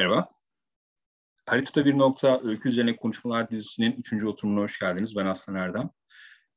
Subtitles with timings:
[0.00, 0.28] Merhaba.
[1.46, 5.16] Haritada Bir Nokta Öykü Üzerine Konuşmalar dizisinin üçüncü oturumuna hoş geldiniz.
[5.16, 5.90] Ben Aslan Erdem.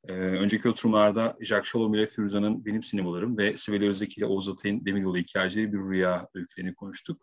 [0.04, 4.84] Ee, önceki oturumlarda Jacques Shalom ile Firuza'nın Benim Sinemalarım ve Sibel Özdeki ile Oğuz Atay'ın
[4.84, 7.22] Demiryolu Hikayeleri Bir Rüya öykülerini konuştuk.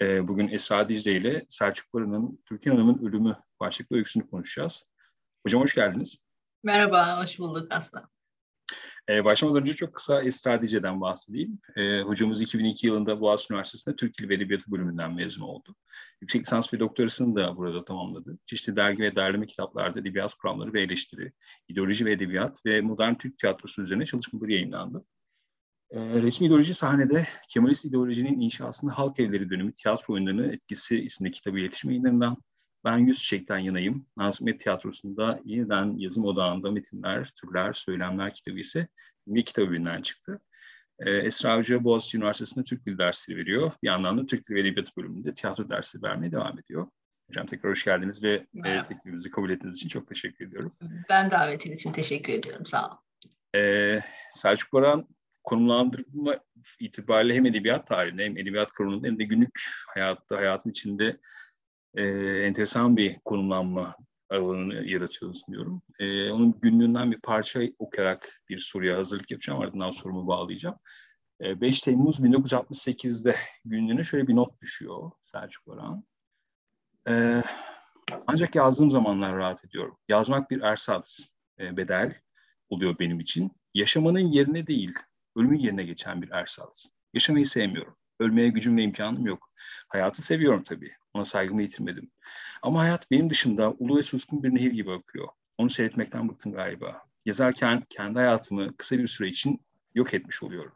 [0.00, 4.84] Ee, bugün Esra Dicle ile Selçuk Barı'nın Türkan Hanım'ın Ölümü başlıklı öyküsünü konuşacağız.
[5.46, 6.18] Hocam hoş geldiniz.
[6.62, 8.08] Merhaba, hoş bulduk Aslan.
[9.12, 11.58] Ee, başlamadan önce çok kısa Esra Dice'den bahsedeyim.
[11.76, 15.74] Ee, hocamız 2002 yılında Boğaziçi Üniversitesi'nde Türk Dili ve Edebiyatı bölümünden mezun oldu.
[16.20, 18.38] Yüksek lisans ve doktorasını da burada tamamladı.
[18.46, 21.32] Çeşitli dergi ve derleme kitaplarda edebiyat kuramları ve eleştiri,
[21.68, 25.04] ideoloji ve edebiyat ve modern Türk tiyatrosu üzerine çalışmaları yayınlandı.
[25.90, 31.58] Ee, resmi ideoloji sahnede Kemalist ideolojinin inşasında halk evleri dönemi tiyatro oyunlarının etkisi isimli kitabı
[31.58, 32.36] iletişim yayınlarından
[32.84, 34.06] ben Yüz Çiçek'ten yanayım.
[34.16, 38.88] Nazım Tiyatrosu'nda yeniden yazım odağında metinler, türler, söylemler kitabı ise
[39.26, 40.40] bir kitap üründen çıktı.
[40.98, 43.72] Ee, Esra Hoca Boğaziçi Üniversitesi'nde Türk Dili dersleri veriyor.
[43.82, 46.86] Bir yandan da Türk Dili ve Edebiyatı bölümünde tiyatro dersi vermeye devam ediyor.
[47.28, 50.76] Hocam tekrar hoş geldiniz ve e, teklifimizi kabul ettiğiniz için çok teşekkür ediyorum.
[51.08, 52.66] Ben davetin için teşekkür ediyorum.
[52.66, 52.98] Sağ olun.
[53.56, 54.00] Ee,
[54.32, 55.08] Selçuk Baran
[55.42, 56.36] konumlandırma
[56.80, 59.60] itibariyle hem edebiyat tarihinde hem edebiyat kurumunda hem de günlük
[59.94, 61.20] hayatta, hayatın içinde
[61.94, 62.04] e,
[62.46, 63.96] enteresan bir konumlanma
[64.30, 65.82] alanını yaratıyoruz diyorum.
[65.98, 69.60] E, onun günlüğünden bir parça okuyarak bir soruya hazırlık yapacağım.
[69.60, 70.76] Ardından sorumu bağlayacağım.
[71.40, 76.04] E, 5 Temmuz 1968'de günlüğüne şöyle bir not düşüyor Selçuk Orhan.
[77.08, 77.42] E,
[78.26, 79.98] ancak yazdığım zamanlar rahat ediyorum.
[80.08, 82.20] Yazmak bir ersatz, e, bedel
[82.68, 83.52] oluyor benim için.
[83.74, 84.94] Yaşamanın yerine değil,
[85.36, 86.90] ölümün yerine geçen bir ersatz.
[87.14, 87.96] Yaşamayı sevmiyorum.
[88.20, 89.50] Ölmeye gücüm ve imkanım yok.
[89.88, 90.92] Hayatı seviyorum tabii.
[91.14, 92.10] Ona saygımı yitirmedim.
[92.62, 95.28] Ama hayat benim dışında ulu ve suskun bir nehir gibi akıyor.
[95.58, 97.02] Onu seyretmekten bıktım galiba.
[97.24, 99.60] Yazarken kendi hayatımı kısa bir süre için
[99.94, 100.72] yok etmiş oluyorum.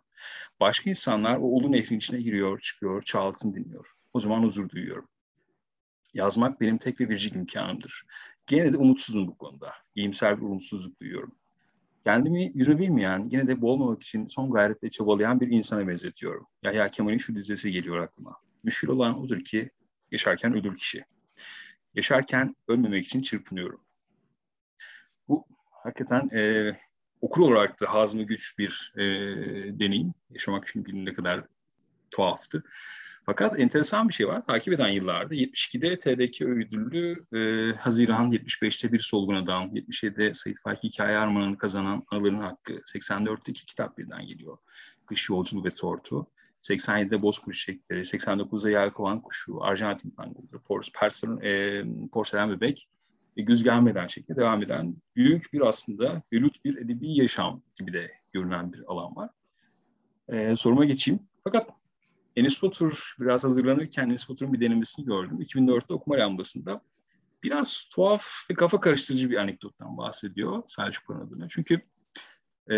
[0.60, 3.86] Başka insanlar o ulu nehrin içine giriyor, çıkıyor, çağıltın dinliyor.
[4.12, 5.08] O zaman huzur duyuyorum.
[6.14, 8.06] Yazmak benim tek ve biricik imkanımdır.
[8.46, 9.72] Gene de umutsuzum bu konuda.
[9.94, 11.32] İyimser bir umutsuzluk duyuyorum.
[12.04, 16.46] Kendimi yüze bilmeyen, yine de boğulmamak için son gayretle çabalayan bir insana benzetiyorum.
[16.62, 18.36] Yahya Kemal'in şu dizesi geliyor aklıma.
[18.64, 19.70] Müşkül olan odur ki
[20.10, 21.04] yaşarken ölür kişi.
[21.94, 23.80] Yaşarken ölmemek için çırpınıyorum.
[25.28, 26.72] Bu hakikaten e,
[27.20, 29.02] okur olarak da hazmı güç bir e,
[29.80, 30.14] deneyim.
[30.30, 31.44] Yaşamak çünkü ne kadar
[32.10, 32.64] tuhaftı.
[33.26, 34.44] Fakat enteresan bir şey var.
[34.44, 40.82] Takip eden yıllarda 72'de TDK ödüllü e, Haziran 75'te bir solgun adam, 77'de Sayit Faik
[40.82, 44.58] Hikaye Armağanı kazanan Anıların Hakkı, 84'te iki kitap birden geliyor.
[45.06, 46.26] Kış Yolculuğu ve Tortu.
[46.70, 50.62] 87'de Bozkurt Çiçekleri, 89'da Yelkovan Kuşu, Arjantin Tangoları,
[50.94, 52.88] Porselen, e, Porselen Bebek
[53.36, 58.10] ve Güz Gelmeden şeklinde devam eden büyük bir aslında velut bir edebi yaşam gibi de
[58.32, 59.30] görünen bir alan var.
[60.28, 61.20] E, soruma geçeyim.
[61.44, 61.70] Fakat
[62.36, 65.40] Enes Batur biraz hazırlanırken Enes Batur'un bir denemesini gördüm.
[65.40, 66.80] 2004'te okuma lambasında
[67.42, 71.48] biraz tuhaf ve kafa karıştırıcı bir anekdottan bahsediyor Selçuk adına.
[71.48, 71.80] Çünkü
[72.70, 72.76] e,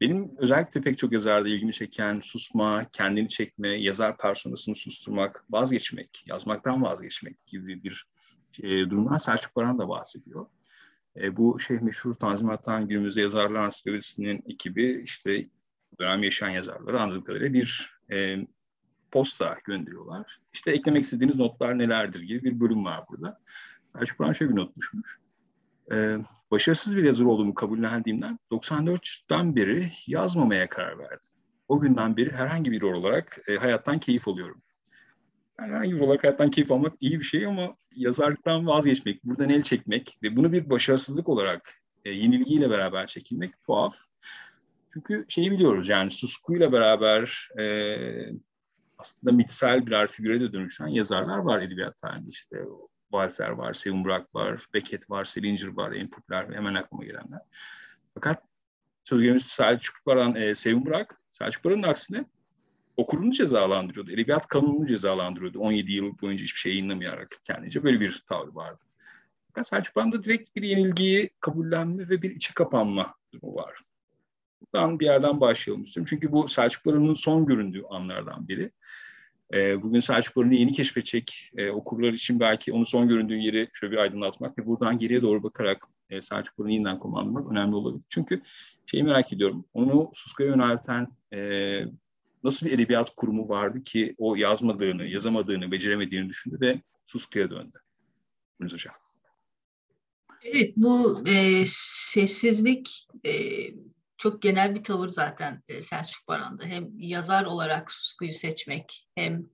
[0.00, 6.82] benim özellikle pek çok yazarda ilgimi çeken susma, kendini çekme, yazar personasını susturmak, vazgeçmek, yazmaktan
[6.82, 8.06] vazgeçmek gibi bir
[8.62, 10.46] e, durumdan Selçuk Baran da bahsediyor.
[11.16, 15.48] E, bu şey meşhur Tanzimat'tan günümüzde yazarlar ansiklopedisinin ekibi işte
[16.00, 18.36] dönem yaşayan yazarları anladığım kadarıyla bir e,
[19.10, 20.40] posta gönderiyorlar.
[20.52, 23.40] İşte eklemek istediğiniz notlar nelerdir gibi bir bölüm var burada.
[23.86, 25.18] Selçuk Baran şöyle bir not düşmüş
[25.92, 26.16] e,
[26.50, 31.32] başarısız bir yazar olduğumu kabullendiğimden 94'ten beri yazmamaya karar verdim.
[31.68, 34.62] O günden beri herhangi bir olarak e, hayattan keyif alıyorum.
[35.60, 39.62] Yani herhangi bir olarak hayattan keyif almak iyi bir şey ama yazarlıktan vazgeçmek, buradan el
[39.62, 43.96] çekmek ve bunu bir başarısızlık olarak e, yenilgiyle beraber çekilmek tuhaf.
[44.92, 47.64] Çünkü şeyi biliyoruz yani suskuyla beraber e,
[48.98, 52.56] aslında mitsel birer figüre de dönüşen yazarlar var edebiyat tarihinde işte
[53.12, 57.40] Balzer var, Sevim Burak var, Beckett var, Selinger var, en popüler hemen aklıma gelenler.
[58.14, 58.42] Fakat
[59.04, 62.24] söz gelimi Selçuk Baran, e, Sevim Burak, Selçuk Baran'ın aksine
[62.96, 64.10] okurunu cezalandırıyordu.
[64.10, 65.58] Edebiyat kanununu cezalandırıyordu.
[65.58, 68.84] 17 yıl boyunca hiçbir şey yayınlamayarak kendince böyle bir tavrı vardı.
[69.48, 73.80] Fakat Selçuk Baran'da direkt bir yenilgiyi kabullenme ve bir içe kapanma durumu var.
[74.60, 76.08] Buradan bir yerden başlayalım istiyorum.
[76.10, 78.70] Çünkü bu Selçuk Baran'ın son göründüğü anlardan biri.
[79.54, 83.92] E, bugün Selçuk Barın'ı yeni keşfedecek e, okurlar için belki onun son göründüğü yeri şöyle
[83.92, 88.04] bir aydınlatmak ve buradan geriye doğru bakarak e, Selçuk Barın'ı yeniden konumlandırmak önemli olabilir.
[88.08, 88.42] Çünkü
[88.86, 91.80] şeyi merak ediyorum, onu Susku'ya yönelten e,
[92.44, 97.78] nasıl bir edebiyat kurumu vardı ki o yazmadığını, yazamadığını, beceremediğini düşündü ve Susku'ya döndü.
[98.60, 98.94] Buyurunuz hocam.
[100.42, 103.32] Evet, bu e, sessizlik e,
[104.18, 106.64] çok genel bir tavır zaten e, Selçuk Baran'da.
[106.64, 109.46] Hem yazar olarak Susku'yu seçmek hem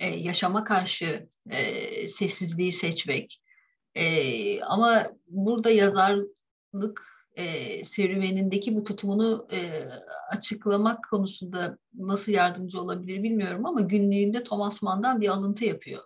[0.00, 3.42] e, yaşama karşı e, sessizliği seçmek.
[4.62, 7.12] Ama burada yazarlık
[7.84, 9.48] serüvenindeki bu tutumunu
[10.30, 16.02] açıklamak konusunda nasıl yardımcı olabilir bilmiyorum ama günlüğünde Thomas Mann'dan bir alıntı yapıyor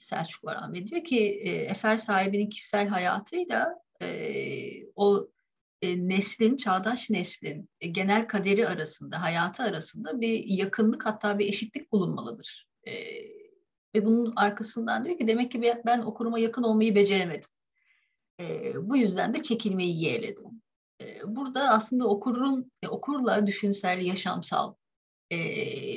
[0.00, 1.40] Selçuk Baran ve diyor ki
[1.70, 3.74] eser sahibinin kişisel hayatıyla
[4.96, 5.28] o
[5.94, 12.68] neslin, çağdaş neslin e, genel kaderi arasında, hayatı arasında bir yakınlık hatta bir eşitlik bulunmalıdır.
[12.86, 12.92] E,
[13.94, 17.50] ve bunun arkasından diyor ki demek ki ben okuruma yakın olmayı beceremedim.
[18.40, 20.62] E, bu yüzden de çekilmeyi yeğledim.
[21.00, 24.74] E, burada aslında okurun, e, okurla düşünsel, yaşamsal
[25.32, 25.36] e,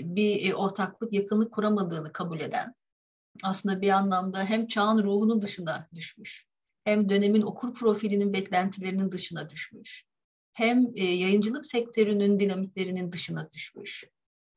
[0.04, 2.76] bir ortaklık, yakınlık kuramadığını kabul eden,
[3.44, 6.49] aslında bir anlamda hem çağın ruhunun dışına düşmüş,
[6.90, 10.06] hem dönemin okur profilinin beklentilerinin dışına düşmüş,
[10.54, 14.04] hem e, yayıncılık sektörünün dinamiklerinin dışına düşmüş,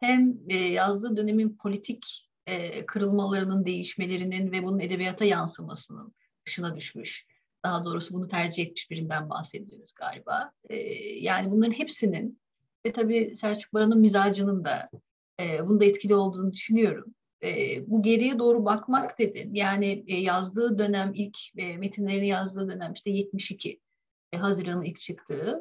[0.00, 6.14] hem e, yazdığı dönemin politik e, kırılmalarının, değişmelerinin ve bunun edebiyata yansımasının
[6.46, 7.26] dışına düşmüş.
[7.64, 10.52] Daha doğrusu bunu tercih etmiş birinden bahsediyoruz galiba.
[10.70, 10.76] E,
[11.18, 12.40] yani bunların hepsinin
[12.86, 14.90] ve tabii Selçuk Baran'ın mizacının da
[15.40, 17.14] e, bunda etkili olduğunu düşünüyorum.
[17.44, 19.54] E, bu geriye doğru bakmak dedin.
[19.54, 23.80] Yani e, yazdığı dönem ilk e, metinlerini yazdığı dönem işte 72
[24.32, 25.60] e, Haziran'ın ilk çıktığı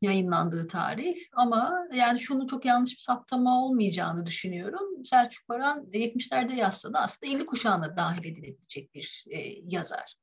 [0.00, 5.04] yayınlandığı tarih ama yani şunu çok yanlış bir saptama olmayacağını düşünüyorum.
[5.04, 9.24] Selçuk Baran 70'lerde yazsa da aslında 50 kuşağına dahil edilebilecek bir
[9.66, 10.16] yazar.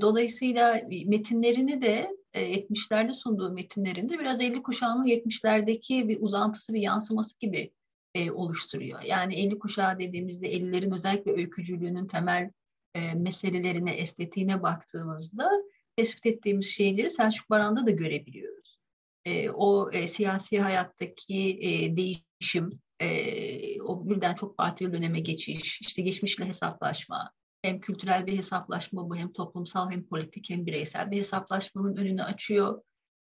[0.00, 7.38] Dolayısıyla metinlerini de e, 70'lerde sunduğu metinlerinde biraz 50 kuşağının 70'lerdeki bir uzantısı, bir yansıması
[7.38, 7.72] gibi
[8.14, 9.02] e, oluşturuyor.
[9.02, 12.50] Yani 50 kuşağı dediğimizde 50'lerin özellikle öykücülüğünün temel
[12.94, 15.50] e, meselelerine, estetiğine baktığımızda
[15.96, 18.78] tespit ettiğimiz şeyleri Selçuk Baran'da da görebiliyoruz.
[19.24, 22.70] E, o e, siyasi hayattaki e, değişim,
[23.00, 27.32] e, o birden çok partili döneme geçiş, işte geçmişle hesaplaşma,
[27.62, 32.82] hem kültürel bir hesaplaşma bu hem toplumsal hem politik hem bireysel bir hesaplaşmanın önünü açıyor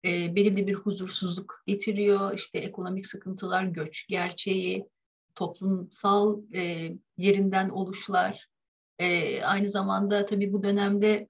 [0.06, 2.33] e, belirli bir huzursuzluk getiriyor.
[2.33, 4.86] İşte ekonomik sıkıntılar, göç gerçeği,
[5.36, 8.48] toplumsal e, yerinden oluşlar.
[9.00, 11.27] E, aynı zamanda tabii bu dönemde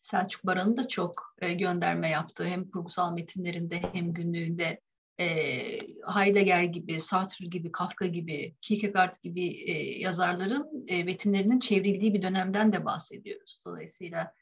[0.00, 4.80] Selçuk Baran'ın da çok e, gönderme yaptığı hem kurgusal metinlerinde hem günlüğünde
[5.20, 5.26] e,
[6.14, 12.72] Heidegger gibi, Sartre gibi, Kafka gibi, Kierkegaard gibi e, yazarların e, metinlerinin çevrildiği bir dönemden
[12.72, 13.60] de bahsediyoruz.
[13.66, 14.34] Dolayısıyla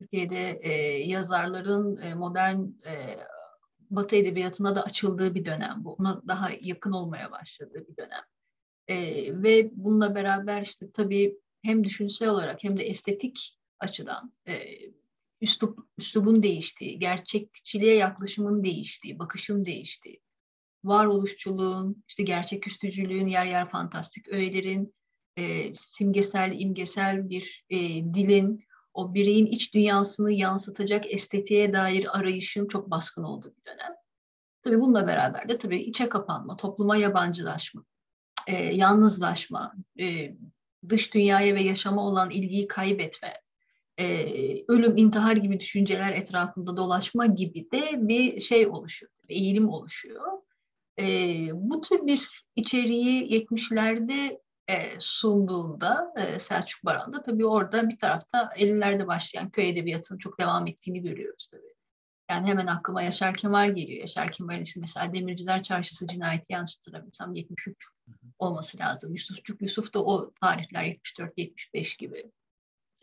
[0.00, 0.72] Türkiye'de e,
[1.08, 3.18] yazarların e, modern e,
[3.90, 5.92] Batı edebiyatına da açıldığı bir dönem bu.
[5.92, 8.22] Ona daha yakın olmaya başladığı bir dönem.
[8.88, 8.96] E,
[9.42, 14.54] ve bununla beraber işte tabii hem düşünsel olarak hem de estetik açıdan e,
[15.40, 20.20] üslup, üslubun değiştiği, gerçekçiliğe yaklaşımın değiştiği, bakışın değiştiği,
[20.84, 24.94] varoluşçuluğun, işte gerçeküstücülüğün, yer yer fantastik öğelerin,
[25.36, 27.78] e, simgesel, imgesel bir e,
[28.14, 28.64] dilin,
[28.94, 33.94] o bireyin iç dünyasını yansıtacak estetiğe dair arayışın çok baskın olduğu bir dönem.
[34.62, 37.84] Tabii bununla beraber de tabii içe kapanma, topluma yabancılaşma,
[38.46, 40.36] e, yalnızlaşma, e,
[40.88, 43.34] dış dünyaya ve yaşama olan ilgiyi kaybetme,
[43.98, 44.04] e,
[44.68, 50.22] ölüm, intihar gibi düşünceler etrafında dolaşma gibi de bir şey oluşuyor, eğilim oluşuyor.
[50.98, 51.06] E,
[51.52, 59.06] bu tür bir içeriği 70'lerde e, sunduğunda e, Selçuk Baran'da tabii orada bir tarafta 50'lerde
[59.06, 61.74] başlayan köy edebiyatının çok devam ettiğini görüyoruz tabii.
[62.30, 64.00] Yani hemen aklıma Yaşar Kemal geliyor.
[64.00, 67.88] Yaşar Kemal'in işte mesela Demirciler Çarşısı cinayeti yanlış hatırlamıyorsam 73
[68.38, 69.14] olması lazım.
[69.14, 72.30] Yusufçuk Yusuf da o tarihler 74-75 gibi.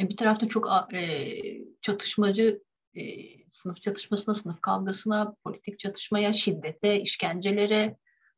[0.02, 1.42] E, bir tarafta çok e,
[1.82, 2.62] çatışmacı
[2.96, 3.04] e,
[3.52, 7.98] sınıf çatışmasına, sınıf kavgasına, politik çatışmaya, şiddete, işkencelere,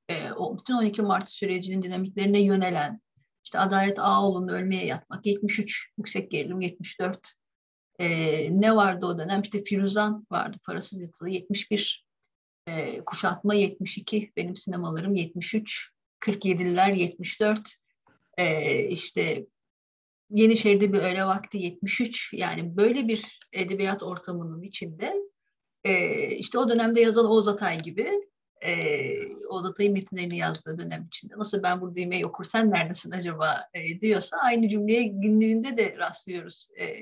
[0.10, 3.02] e, o bütün 12 Mart sürecinin dinamiklerine yönelen
[3.44, 7.34] işte Adalet Ağoğlu'nun ölmeye yatmak 73, yüksek gerilim 74.
[8.00, 9.42] Ee, ne vardı o dönem?
[9.42, 12.06] İşte Firuzan vardı, parasız yatılı 71.
[12.68, 15.90] Ee, kuşatma 72, benim sinemalarım 73.
[16.22, 17.60] 47'liler 74.
[18.38, 19.46] Ee, işte
[20.30, 22.34] Yenişehir'de bir öğle vakti 73.
[22.34, 25.14] Yani böyle bir edebiyat ortamının içinde
[25.84, 28.12] e, işte o dönemde yazan Oğuz Atay gibi
[28.66, 33.68] e, Oğuz Atay'ın metinlerini yazdığı dönem içinde nasıl ben buradayım ey okur sen neredesin acaba
[33.74, 37.00] e, diyorsa aynı cümleye günlüğünde de rastlıyoruz e,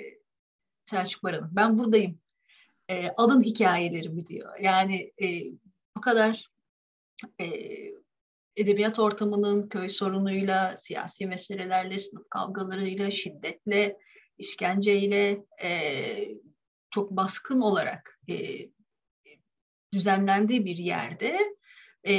[0.85, 1.49] Selçuk Baran'ın.
[1.51, 2.19] Ben buradayım.
[2.89, 4.59] E, alın hikayelerimi diyor.
[4.61, 5.27] Yani e,
[5.97, 6.49] bu kadar
[7.41, 7.45] e,
[8.55, 13.97] edebiyat ortamının köy sorunuyla, siyasi meselelerle, sınıf kavgalarıyla, şiddetle,
[14.37, 15.71] işkenceyle e,
[16.89, 18.35] çok baskın olarak e,
[19.93, 21.37] düzenlendiği bir yerde
[22.07, 22.13] e,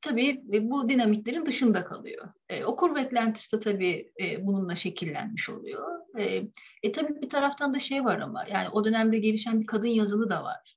[0.00, 2.28] tabii bu dinamiklerin dışında kalıyor.
[2.48, 5.98] E, okur beklentisi de tabii e, bununla şekillenmiş oluyor.
[6.18, 6.42] E,
[6.82, 10.30] e tabii bir taraftan da şey var ama yani o dönemde gelişen bir kadın yazılı
[10.30, 10.76] da var.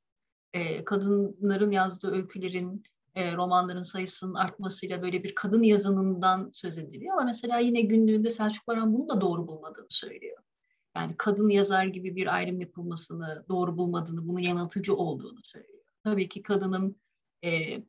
[0.53, 2.83] E, kadınların yazdığı öykülerin,
[3.15, 7.13] e, romanların sayısının artmasıyla böyle bir kadın yazınından söz ediliyor.
[7.13, 10.37] Ama mesela yine günlüğünde Selçuk Baran bunu da doğru bulmadığını söylüyor.
[10.95, 15.72] Yani kadın yazar gibi bir ayrım yapılmasını doğru bulmadığını, bunun yanıltıcı olduğunu söylüyor.
[16.03, 17.01] Tabii ki kadının
[17.43, 17.83] e,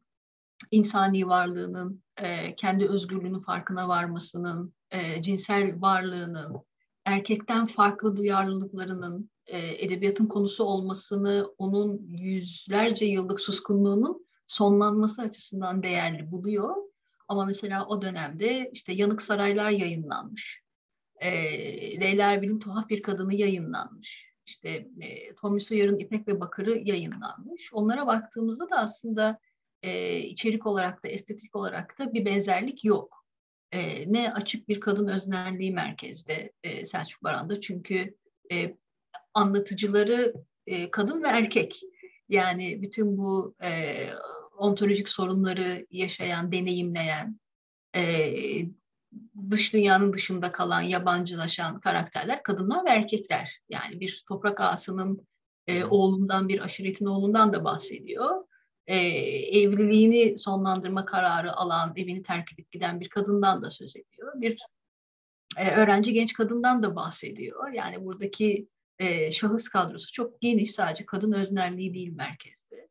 [0.71, 6.57] insani varlığının, e, kendi özgürlüğünün farkına varmasının, e, cinsel varlığının,
[7.05, 16.75] erkekten farklı duyarlılıklarının e, edebiyatın konusu olmasını, onun yüzlerce yıllık suskunluğunun sonlanması açısından değerli buluyor.
[17.29, 20.63] Ama mesela o dönemde işte Yanık Saraylar yayınlanmış.
[21.21, 21.31] E,
[22.01, 24.34] Leyla Erbil'in Tuhaf Bir Kadını yayınlanmış.
[24.47, 27.73] İşte e, Tommy Sawyer'ın İpek ve Bakır'ı yayınlanmış.
[27.73, 29.39] Onlara baktığımızda da aslında
[29.83, 33.25] e, içerik olarak da estetik olarak da bir benzerlik yok.
[33.73, 38.15] E, ne açık bir kadın öznelliği merkezde e, Selçuk Baran'da çünkü
[38.53, 38.77] e,
[39.35, 40.35] anlatıcıları
[40.67, 41.81] e, kadın ve erkek.
[42.29, 43.95] Yani bütün bu e,
[44.57, 47.41] ontolojik sorunları yaşayan, deneyimleyen,
[47.97, 48.03] e,
[49.51, 53.61] dış dünyanın dışında kalan, yabancılaşan karakterler kadınlar ve erkekler.
[53.69, 55.27] Yani bir toprak ağasının
[55.67, 58.45] e, oğlundan, bir aşiretin oğlundan da bahsediyor
[58.87, 58.97] e,
[59.59, 64.33] evliliğini sonlandırma kararı alan, evini terk edip giden bir kadından da söz ediyor.
[64.41, 64.59] Bir
[65.59, 67.73] e, öğrenci genç kadından da bahsediyor.
[67.73, 68.69] Yani buradaki
[68.99, 72.89] e, şahıs kadrosu çok geniş, sadece kadın öznerliği değil merkezde.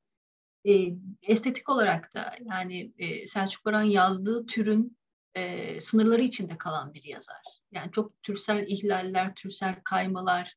[0.67, 0.73] E,
[1.21, 4.97] estetik olarak da yani e, Selçuk Baran yazdığı türün
[5.35, 7.43] e, sınırları içinde kalan bir yazar.
[7.71, 10.55] Yani çok türsel ihlaller, türsel kaymalar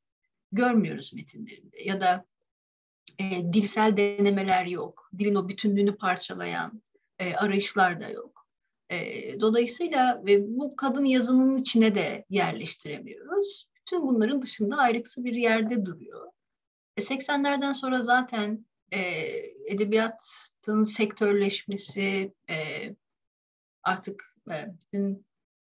[0.52, 1.82] görmüyoruz metinlerinde.
[1.82, 2.26] Ya da
[3.18, 5.10] e, dilsel denemeler yok.
[5.18, 6.82] Dilin o bütünlüğünü parçalayan
[7.18, 8.46] e, arayışlar da yok.
[8.90, 13.68] E, dolayısıyla ve bu kadın yazının içine de yerleştiremiyoruz.
[13.76, 16.32] Bütün bunların dışında ayrıksı bir yerde duruyor.
[16.96, 19.00] E, 80'lerden sonra zaten e,
[19.66, 22.56] edebiyatın sektörleşmesi, e,
[23.82, 25.26] artık bütün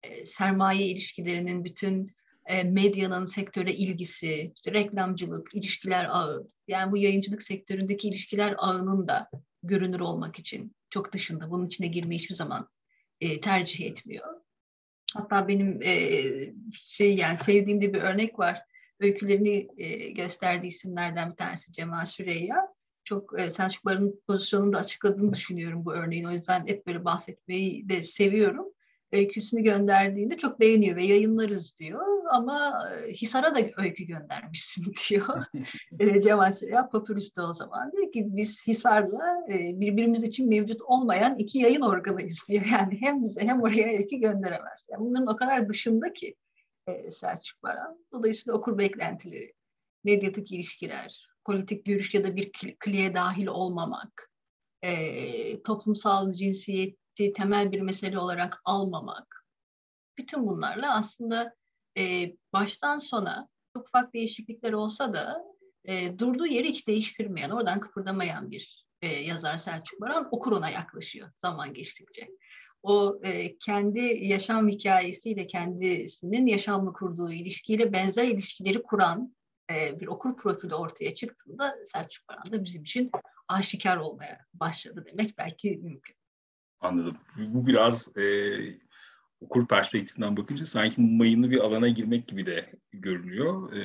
[0.03, 7.41] e, sermaye ilişkilerinin, bütün e, medyanın sektöre ilgisi, işte reklamcılık, ilişkiler ağı, yani bu yayıncılık
[7.41, 9.29] sektöründeki ilişkiler ağının da
[9.63, 12.69] görünür olmak için çok dışında, bunun içine girmeyi hiçbir zaman
[13.21, 14.27] e, tercih etmiyor.
[15.13, 16.21] Hatta benim e,
[16.71, 18.61] şey yani sevdiğim de bir örnek var.
[18.99, 22.70] Öykülerini e, gösterdiği isimlerden bir tanesi Cemal Süreyya.
[23.03, 26.25] Çok e, Selçuk Bar'ın pozisyonunu da açıkladığını düşünüyorum bu örneğin.
[26.25, 28.73] O yüzden hep böyle bahsetmeyi de seviyorum
[29.11, 32.05] öyküsünü gönderdiğinde çok beğeniyor ve yayınlarız diyor.
[32.29, 35.43] Ama e, Hisar'a da öykü göndermişsin diyor.
[35.99, 37.91] e, Cemal Süreya Popülüs'te o zaman.
[37.91, 42.65] Diyor ki biz Hisar'la e, birbirimiz için mevcut olmayan iki yayın organıyız diyor.
[42.71, 44.87] Yani hem bize hem oraya öykü gönderemez.
[44.91, 46.35] Yani bunların o kadar dışında ki
[46.87, 47.97] e, Selçuk Baran.
[48.11, 49.53] Dolayısıyla okur beklentileri,
[50.03, 54.29] medyatik ilişkiler, politik görüş ya da bir kliye dahil olmamak,
[54.81, 59.45] e, toplumsal cinsiyet ciddi temel bir mesele olarak almamak.
[60.17, 61.55] Bütün bunlarla aslında
[61.97, 65.43] e, baştan sona çok ufak değişiklikler olsa da
[65.85, 71.31] e, durduğu yeri hiç değiştirmeyen, oradan kıpırdamayan bir e, yazar Selçuk Baran okur ona yaklaşıyor
[71.37, 72.27] zaman geçtikçe.
[72.83, 79.35] O e, kendi yaşam hikayesiyle kendisinin yaşamlı kurduğu ilişkiyle benzer ilişkileri kuran
[79.71, 83.11] e, bir okur profili ortaya çıktığında Selçuk Baran da bizim için
[83.47, 86.15] aşikar olmaya başladı demek belki mümkün.
[86.79, 87.17] Anladım.
[87.37, 88.23] Bu biraz e,
[89.41, 93.73] okur perspektifinden bakınca sanki mayınlı bir alana girmek gibi de görünüyor.
[93.73, 93.81] E,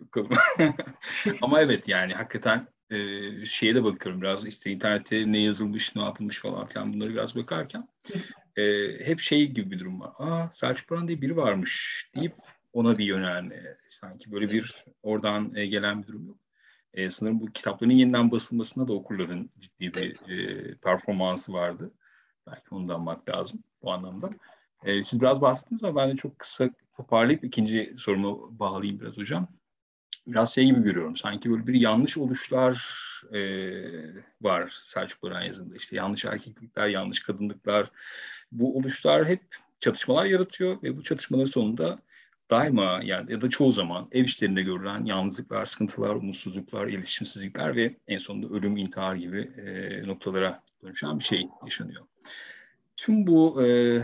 [1.42, 2.96] Ama evet yani hakikaten e,
[3.44, 7.88] şeye de bakıyorum biraz işte internette ne yazılmış, ne yapılmış falan filan bunları biraz bakarken
[8.56, 10.12] e, hep şey gibi bir durum var.
[10.18, 12.34] Aa Selçuk Baran diye biri varmış deyip
[12.78, 13.76] ona bir yönelme.
[13.88, 16.38] Sanki böyle bir oradan e, gelen bir durum yok.
[16.94, 21.90] E, sanırım bu kitapların yeniden basılmasında da okurların ciddi bir e, performansı vardı.
[22.46, 24.30] Belki ondan bak lazım bu anlamda.
[24.84, 29.48] E, siz biraz bahsettiniz ama ben de çok kısa toparlayıp ikinci sorumu bağlayayım biraz hocam.
[30.26, 31.16] Biraz şey gibi görüyorum.
[31.16, 32.98] Sanki böyle bir yanlış oluşlar
[33.32, 33.40] e,
[34.42, 35.76] var Selçuk Baran yazında.
[35.76, 37.90] İşte yanlış erkeklikler, yanlış kadınlıklar.
[38.52, 39.42] Bu oluşlar hep
[39.80, 41.98] çatışmalar yaratıyor ve bu çatışmaların sonunda
[42.50, 48.18] daima yani ya da çoğu zaman ev işlerinde görülen yalnızlıklar, sıkıntılar, umutsuzluklar, iletişimsizlikler ve en
[48.18, 52.06] sonunda ölüm, intihar gibi e, noktalara dönüşen bir şey yaşanıyor.
[52.96, 54.02] Tüm bu e,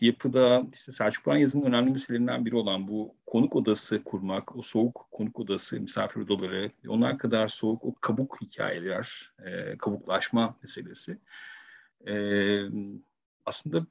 [0.00, 5.08] yapıda işte Selçuk Buran yazının önemli meselelerinden biri olan bu konuk odası kurmak, o soğuk
[5.10, 11.18] konuk odası, misafir odaları, onlar kadar soğuk o kabuk hikayeler, e, kabuklaşma meselesi
[12.06, 12.14] e,
[13.46, 13.86] aslında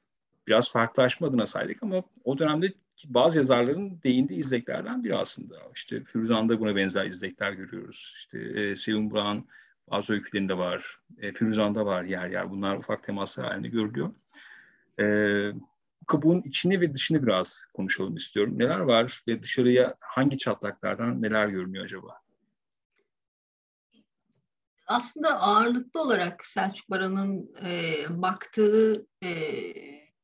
[0.48, 2.74] biraz farklılaşma adına saydık ama o dönemde
[3.06, 5.56] bazı yazarların değindiği izleklerden biri aslında.
[5.76, 8.14] İşte Firuzan'da buna benzer izlekler görüyoruz.
[8.18, 9.48] İşte e, Sevim Burak'ın
[9.92, 11.00] bazı öykülerinde var.
[11.18, 12.52] E, Firuzan'da var yer yer.
[12.52, 14.14] Bunlar ufak temaslar halinde görülüyor.
[15.00, 15.06] E,
[16.08, 18.60] kabuğun içini ve dışını biraz konuşalım istiyorum.
[18.60, 22.22] Neler var ve dışarıya hangi çatlaklardan neler görünüyor acaba?
[24.88, 29.30] Aslında ağırlıklı olarak Selçuk Baran'ın e, baktığı e,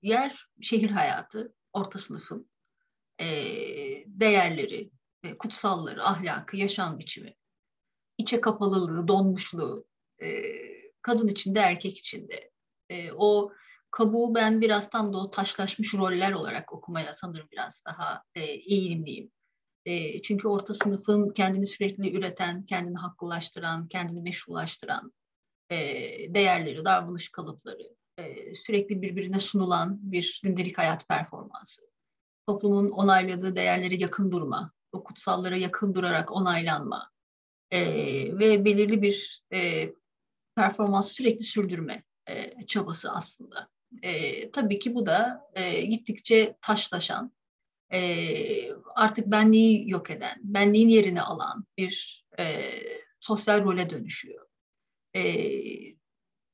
[0.01, 2.47] yer şehir hayatı, orta sınıfın
[3.19, 3.27] e,
[4.07, 4.91] değerleri,
[5.23, 7.35] e, kutsalları, ahlakı, yaşam biçimi,
[8.17, 9.85] içe kapalılığı, donmuşluğu,
[10.21, 10.43] e,
[11.01, 12.53] kadın içinde, erkek içinde.
[13.15, 13.51] O
[13.91, 19.31] kabuğu ben biraz tam da o taşlaşmış roller olarak okumaya sanırım biraz daha eğilimliyim.
[20.23, 25.13] Çünkü orta sınıfın kendini sürekli üreten, kendini haklılaştıran, kendini meşrulaştıran
[26.29, 27.95] değerleri, davranış kalıpları,
[28.55, 31.92] sürekli birbirine sunulan bir gündelik hayat performansı.
[32.47, 37.09] Toplumun onayladığı değerlere yakın durma, o kutsallara yakın durarak onaylanma
[37.71, 37.79] e,
[38.39, 39.89] ve belirli bir e,
[40.55, 43.69] performansı sürekli sürdürme e, çabası aslında.
[44.01, 47.31] E, tabii ki bu da e, gittikçe taşlaşan,
[47.93, 52.71] e, artık benliği yok eden, benliğin yerini alan bir e,
[53.19, 54.47] sosyal role dönüşüyor.
[55.15, 55.23] E,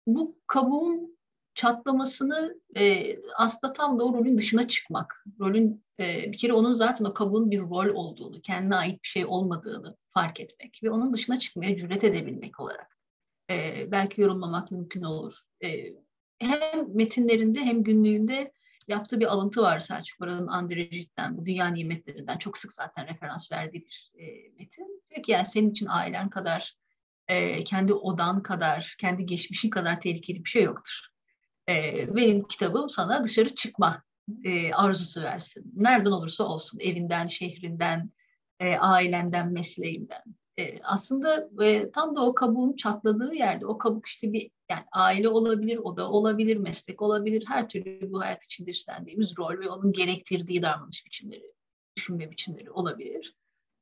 [0.08, 1.19] bu kabuğun
[1.60, 5.24] çatlamasını e, aslında tam da o rolün dışına çıkmak.
[5.40, 9.26] Rolün e, bir kere onun zaten o kabuğun bir rol olduğunu, kendine ait bir şey
[9.26, 12.98] olmadığını fark etmek ve onun dışına çıkmaya cüret edebilmek olarak
[13.52, 15.40] e, belki yorumlamak mümkün olur.
[15.64, 15.94] E,
[16.40, 18.52] hem metinlerinde hem günlüğünde
[18.88, 23.86] yaptığı bir alıntı var Selçuk Baran'ın Andrejit'ten, bu dünya nimetlerinden çok sık zaten referans verdiği
[23.86, 24.26] bir e,
[24.60, 25.04] metin.
[25.10, 26.76] Diyor ki yani senin için ailen kadar,
[27.28, 31.09] e, kendi odan kadar, kendi geçmişin kadar tehlikeli bir şey yoktur.
[31.70, 34.04] E, benim kitabım sana dışarı çıkma
[34.44, 35.72] e, arzusu versin.
[35.76, 38.12] Nereden olursa olsun, evinden, şehrinden,
[38.60, 40.24] e, ailenden, mesleğinden.
[40.60, 45.30] E, aslında e, tam da o kabuğun çatladığı yerde, o kabuk işte bir yani aile
[45.30, 49.92] olabilir, o da olabilir, meslek olabilir, her türlü bu hayat içinde üstlendiğimiz rol ve onun
[49.92, 51.54] gerektirdiği davranış biçimleri,
[51.98, 53.36] düşünme biçimleri olabilir.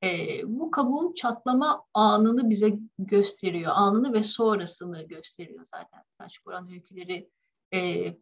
[0.03, 0.07] E,
[0.45, 6.03] bu kabuğun çatlama anını bize gösteriyor, anını ve sonrasını gösteriyor zaten.
[6.17, 7.29] Selçuk Kur'an öyküleri
[7.73, 8.13] e,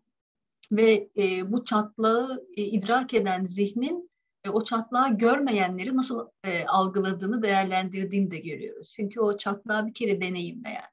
[0.72, 4.10] ve e, bu çatlağı e, idrak eden zihnin
[4.44, 8.92] e, o çatlağı görmeyenleri nasıl e, algıladığını, değerlendirdiğini de görüyoruz.
[8.96, 10.90] Çünkü o çatlağı bir kere deneyimleyen,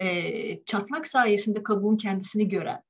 [0.00, 2.82] e, çatlak sayesinde kabuğun kendisini gören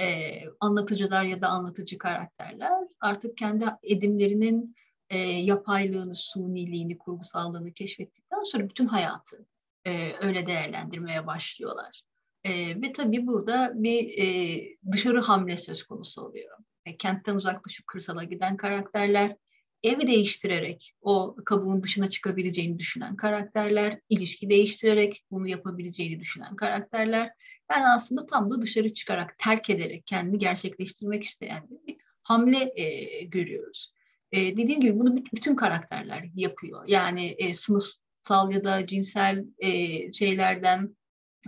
[0.00, 0.30] e,
[0.60, 4.76] anlatıcılar ya da anlatıcı karakterler artık kendi edimlerinin
[5.10, 9.46] e, yapaylığını, suniliğini, kurgusallığını keşfettikten sonra bütün hayatı
[9.86, 12.02] e, öyle değerlendirmeye başlıyorlar.
[12.48, 16.58] E, ve tabii burada bir e, dışarı hamle söz konusu oluyor.
[16.86, 19.36] E, kentten uzaklaşıp kırsala giden karakterler,
[19.82, 27.30] ev değiştirerek o kabuğun dışına çıkabileceğini düşünen karakterler, ilişki değiştirerek bunu yapabileceğini düşünen karakterler.
[27.70, 33.92] Yani aslında tam da dışarı çıkarak, terk ederek kendini gerçekleştirmek isteyen bir hamle e, görüyoruz.
[34.32, 36.84] E, dediğim gibi bunu bütün karakterler yapıyor.
[36.86, 40.96] Yani e, sınıfsal ya da cinsel e, şeylerden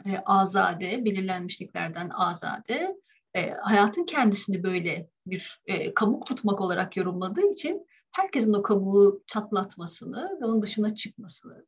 [0.07, 2.96] e, azade, belirlenmişliklerden azade,
[3.35, 10.38] e, hayatın kendisini böyle bir e, kabuk tutmak olarak yorumladığı için herkesin o kabuğu çatlatmasını
[10.40, 11.66] ve onun dışına çıkmasını,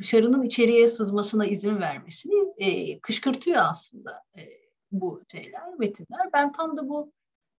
[0.00, 4.42] dışarının içeriye sızmasına izin vermesini e, kışkırtıyor aslında e,
[4.92, 6.32] bu şeyler, metinler.
[6.32, 7.12] Ben tam da bu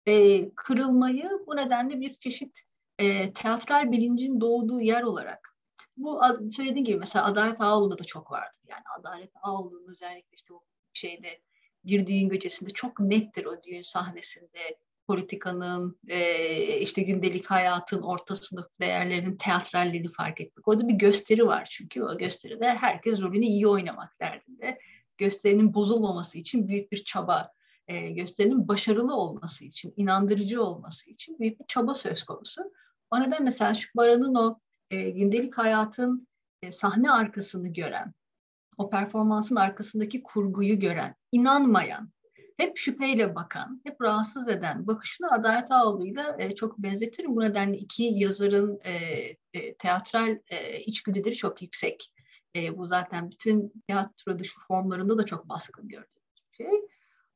[0.05, 2.61] e, kırılmayı bu nedenle bir çeşit
[2.99, 5.54] e, teatral bilincin doğduğu yer olarak
[5.97, 6.21] bu
[6.55, 8.61] söylediğim gibi mesela Adalet Ağoğlu'nda da çok vardır.
[8.67, 10.61] Yani Adalet Ağoğlu'nun özellikle işte o
[10.93, 11.41] şeyde
[11.83, 14.77] bir düğün gecesinde çok nettir o düğün sahnesinde
[15.07, 20.67] politikanın, e, işte gündelik hayatın, orta sınıf değerlerinin teatralliğini fark etmek.
[20.67, 24.79] Orada bir gösteri var çünkü o gösteride herkes rolünü iyi oynamak derdinde.
[25.17, 27.51] Gösterinin bozulmaması için büyük bir çaba,
[27.87, 32.61] e, gösterinin başarılı olması için, inandırıcı olması için büyük bir çaba söz konusu.
[33.11, 34.59] O nedenle Selçuk Baran'ın o
[34.91, 36.27] e, gündelik hayatın
[36.61, 38.13] e, sahne arkasını gören,
[38.77, 42.11] o performansın arkasındaki kurguyu gören, inanmayan,
[42.57, 47.35] hep şüpheyle bakan, hep rahatsız eden bakışını Adalet Ağoğlu'yla e, çok benzetirim.
[47.35, 48.93] Bu nedenle iki yazarın e,
[49.53, 52.13] e, teatral e, içgüdüleri çok yüksek.
[52.55, 56.81] E, bu zaten bütün tiyatro dışı formlarında da çok baskın gördüğümüz bir şey.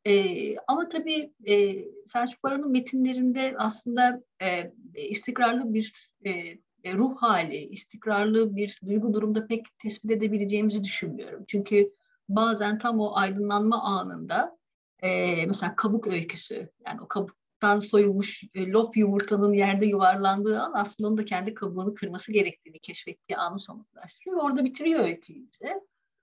[0.06, 7.58] E, ama tabii e, Selçuk Baran'ın metinlerinde aslında e, istikrarlı bir e, e, ruh hali,
[7.58, 11.44] istikrarlı bir duygu durumda pek tespit edebileceğimizi düşünmüyorum.
[11.48, 11.92] Çünkü
[12.30, 14.60] bazen tam o aydınlanma anında
[15.04, 16.70] E, mesela kabuk öyküsü.
[16.88, 21.94] Yani o kabuktan soyulmuş e, lop yumurtanın yerde yuvarlandığı an aslında onun da kendi kabuğunu
[21.94, 24.44] kırması gerektiğini keşfettiği anı somutlaştırıyor.
[24.44, 25.82] Orada bitiriyor öyküyü bize.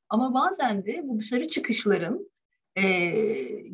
[0.09, 2.31] Ama bazen de bu dışarı çıkışların
[2.77, 2.85] e,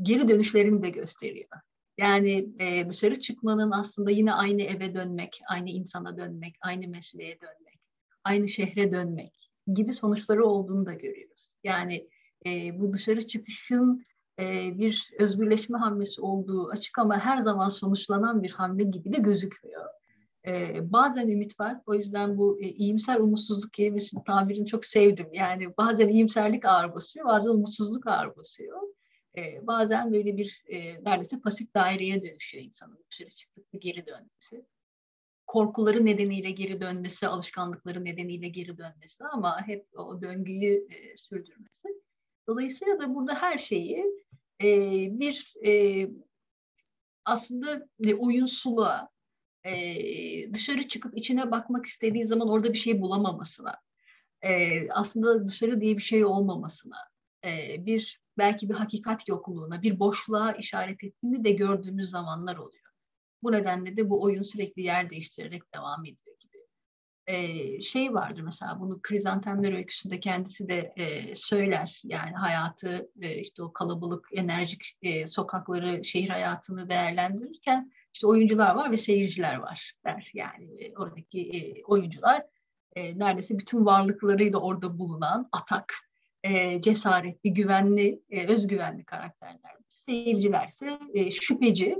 [0.02, 1.48] geri dönüşlerini de gösteriyor.
[1.98, 7.80] Yani e, dışarı çıkmanın aslında yine aynı eve dönmek, aynı insana dönmek, aynı mesleğe dönmek,
[8.24, 11.54] aynı şehre dönmek gibi sonuçları olduğunu da görüyoruz.
[11.64, 12.08] Yani
[12.46, 14.04] e, bu dışarı çıkışın
[14.38, 19.84] e, bir özgürleşme hamlesi olduğu açık ama her zaman sonuçlanan bir hamle gibi de gözükmüyor.
[20.46, 21.80] E, bazen ümit var.
[21.86, 25.28] O yüzden bu e, iyimser umutsuzluk kelimesinin tabirini çok sevdim.
[25.32, 28.80] Yani bazen iyimserlik ağır basıyor, bazen umutsuzluk ağır basıyor.
[29.36, 34.66] E, bazen böyle bir e, neredeyse pasif daireye dönüşüyor insanın dışarı çıktıkça geri dönmesi.
[35.46, 41.88] Korkuları nedeniyle geri dönmesi, alışkanlıkları nedeniyle geri dönmesi ama hep o döngüyü e, sürdürmesi.
[42.48, 44.04] Dolayısıyla da burada her şeyi
[44.62, 44.68] e,
[45.20, 46.08] bir e,
[47.24, 49.08] aslında e, oyunsuluğa,
[49.64, 49.72] e,
[50.52, 53.74] dışarı çıkıp içine bakmak istediği zaman orada bir şey bulamamasına,
[54.42, 56.96] e, aslında dışarı diye bir şey olmamasına,
[57.44, 62.82] e, bir belki bir hakikat yokluğuna, bir boşluğa işaret ettiğini de gördüğümüz zamanlar oluyor.
[63.42, 66.58] Bu nedenle de bu oyun sürekli yer değiştirerek devam ediyor gibi.
[67.26, 72.00] Ee, şey vardır mesela bunu Krizantemler öyküsünde kendisi de e, söyler.
[72.04, 78.90] Yani hayatı e, işte o kalabalık, enerjik e, sokakları, şehir hayatını değerlendirirken işte oyuncular var
[78.90, 80.30] ve seyirciler var der.
[80.34, 82.42] Yani e, oradaki e, oyuncular
[82.96, 85.94] e, neredeyse bütün varlıklarıyla orada bulunan atak,
[86.44, 89.76] e, cesaretli, güvenli, e, özgüvenli karakterler.
[89.90, 91.96] Seyirciler ise e, şüpheci,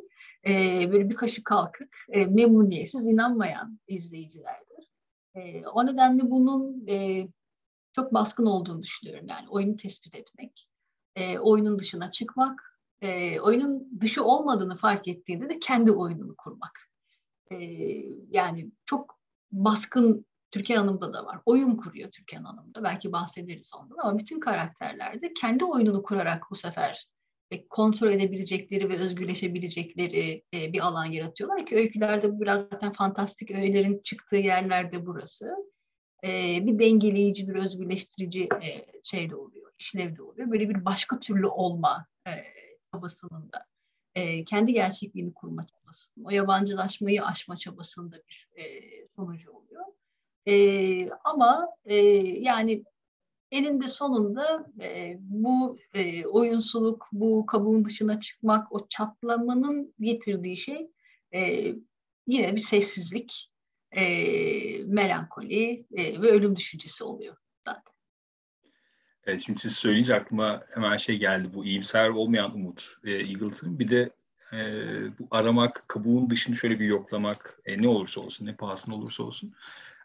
[0.46, 0.52] e,
[0.92, 4.90] böyle bir kaşı kalkık, e, memnuniyetsiz, inanmayan izleyicilerdir.
[5.34, 7.28] E, o nedenle bunun e,
[7.92, 9.26] çok baskın olduğunu düşünüyorum.
[9.28, 10.68] Yani oyunu tespit etmek,
[11.16, 16.90] e, oyunun dışına çıkmak, e, oyunun dışı olmadığını fark ettiğinde de kendi oyununu kurmak.
[17.50, 17.56] E,
[18.30, 19.18] yani çok
[19.52, 21.38] baskın Türkan Hanım'da da var.
[21.46, 22.84] Oyun kuruyor Türkan Hanım'da.
[22.84, 27.06] Belki bahsederiz ondan ama bütün karakterlerde kendi oyununu kurarak bu sefer
[27.50, 33.50] e, kontrol edebilecekleri ve özgürleşebilecekleri e, bir alan yaratıyorlar ki öykülerde bu biraz zaten fantastik
[33.50, 35.56] öğelerin çıktığı yerlerde burası.
[36.24, 36.28] E,
[36.66, 38.48] bir dengeleyici, bir özgürleştirici
[39.02, 40.50] şey de oluyor, işlev de oluyor.
[40.50, 42.06] Böyle bir başka türlü olma
[42.94, 43.66] çabasının da
[44.46, 48.48] kendi gerçekliğini kurma çabasının, o yabancılaşmayı aşma çabasında bir
[49.08, 49.84] sonucu oluyor.
[50.48, 51.96] E, ama e,
[52.40, 52.84] yani
[53.50, 60.90] eninde sonunda e, bu e, oyunsuluk, bu kabuğun dışına çıkmak, o çatlamanın getirdiği şey
[61.34, 61.72] e,
[62.26, 63.50] yine bir sessizlik,
[63.92, 64.04] e,
[64.84, 67.92] melankoli e, ve ölüm düşüncesi oluyor zaten.
[69.26, 71.48] Evet, şimdi siz söyleyince aklıma hemen şey geldi.
[71.54, 73.78] Bu iyimser olmayan umut e, Eagleton.
[73.78, 74.10] Bir de
[74.52, 74.58] e,
[75.18, 79.54] bu aramak, kabuğun dışını şöyle bir yoklamak e, ne olursa olsun, ne pahasına olursa olsun.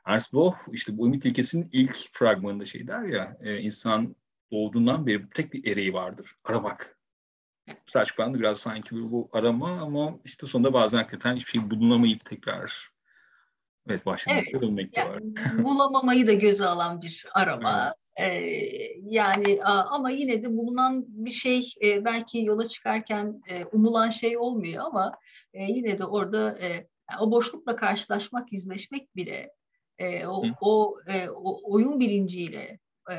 [0.07, 4.15] Ernst Bloch işte bu ümit ilkesinin ilk fragmanında şey der ya e, insan
[4.51, 6.35] doğduğundan beri tek bir ereği vardır.
[6.43, 6.97] Aramak.
[7.93, 12.91] Da biraz sanki bu arama ama işte sonunda bazen hakikaten hiçbir şey bulunamayıp tekrar
[13.89, 15.19] evet başlamakta evet, dönmek de var.
[15.63, 17.83] bulamamayı da göze alan bir arama.
[17.85, 17.97] Evet.
[18.19, 24.37] Ee, yani ama yine de bulunan bir şey e, belki yola çıkarken e, umulan şey
[24.37, 25.17] olmuyor ama
[25.53, 26.87] e, yine de orada e,
[27.19, 29.56] o boşlukla karşılaşmak, yüzleşmek bile
[29.99, 32.79] e, o, o, e, o oyun bilinciyle
[33.11, 33.15] e,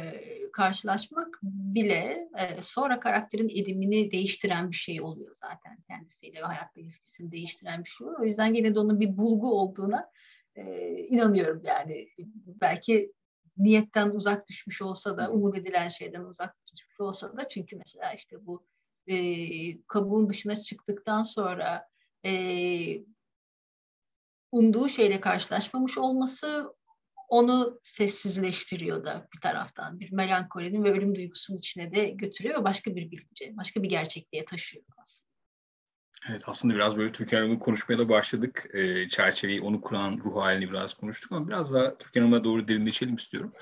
[0.52, 7.32] karşılaşmak bile e, sonra karakterin edimini değiştiren bir şey oluyor zaten kendisiyle ve hayat ilişkisini
[7.32, 8.20] değiştiren bir şey oluyor.
[8.20, 10.10] O yüzden gene de onun bir bulgu olduğuna
[10.54, 12.08] e, inanıyorum yani.
[12.60, 13.12] Belki
[13.56, 18.46] niyetten uzak düşmüş olsa da, umut edilen şeyden uzak düşmüş olsa da çünkü mesela işte
[18.46, 18.66] bu
[19.06, 19.16] e,
[19.82, 21.88] kabuğun dışına çıktıktan sonra
[22.24, 22.32] e,
[24.52, 26.74] umduğu şeyle karşılaşmamış olması
[27.28, 30.00] onu sessizleştiriyor da bir taraftan.
[30.00, 34.44] Bir melankolinin ve ölüm duygusunun içine de götürüyor ve başka bir bilince, başka bir gerçekliğe
[34.44, 35.28] taşıyor aslında.
[36.30, 38.70] Evet aslında biraz böyle Türkan Hanım'la konuşmaya da başladık.
[38.72, 43.16] E, çerçeveyi, onu kuran ruh halini biraz konuştuk ama biraz daha Türkan Hanım'a doğru derinleşelim
[43.16, 43.52] istiyorum.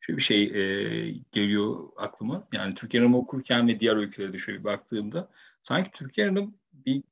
[0.00, 2.48] Şöyle bir şey e, geliyor aklıma.
[2.52, 5.30] Yani Türkan Hanım'ı okurken ve diğer ülkelere de şöyle baktığımda
[5.62, 7.02] sanki Türkan Hanım bir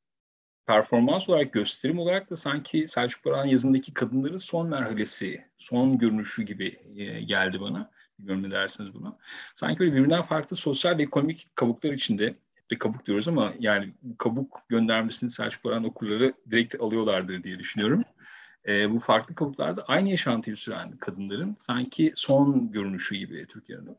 [0.67, 6.81] performans olarak, gösterim olarak da sanki Selçuk Barak'ın yazındaki kadınların son merhalesi, son görünüşü gibi
[6.97, 7.91] e, geldi bana.
[8.19, 9.19] Bilmiyorum ne dersiniz buna.
[9.57, 12.35] Sanki böyle birbirinden farklı sosyal ve ekonomik kabuklar içinde
[12.71, 18.05] de kabuk diyoruz ama yani kabuk göndermesini Selçuk Barak'ın okurları direkt alıyorlardır diye düşünüyorum.
[18.69, 23.97] E, bu farklı kabuklarda aynı yaşantıyı süren kadınların sanki son görünüşü gibi Türkiye'de.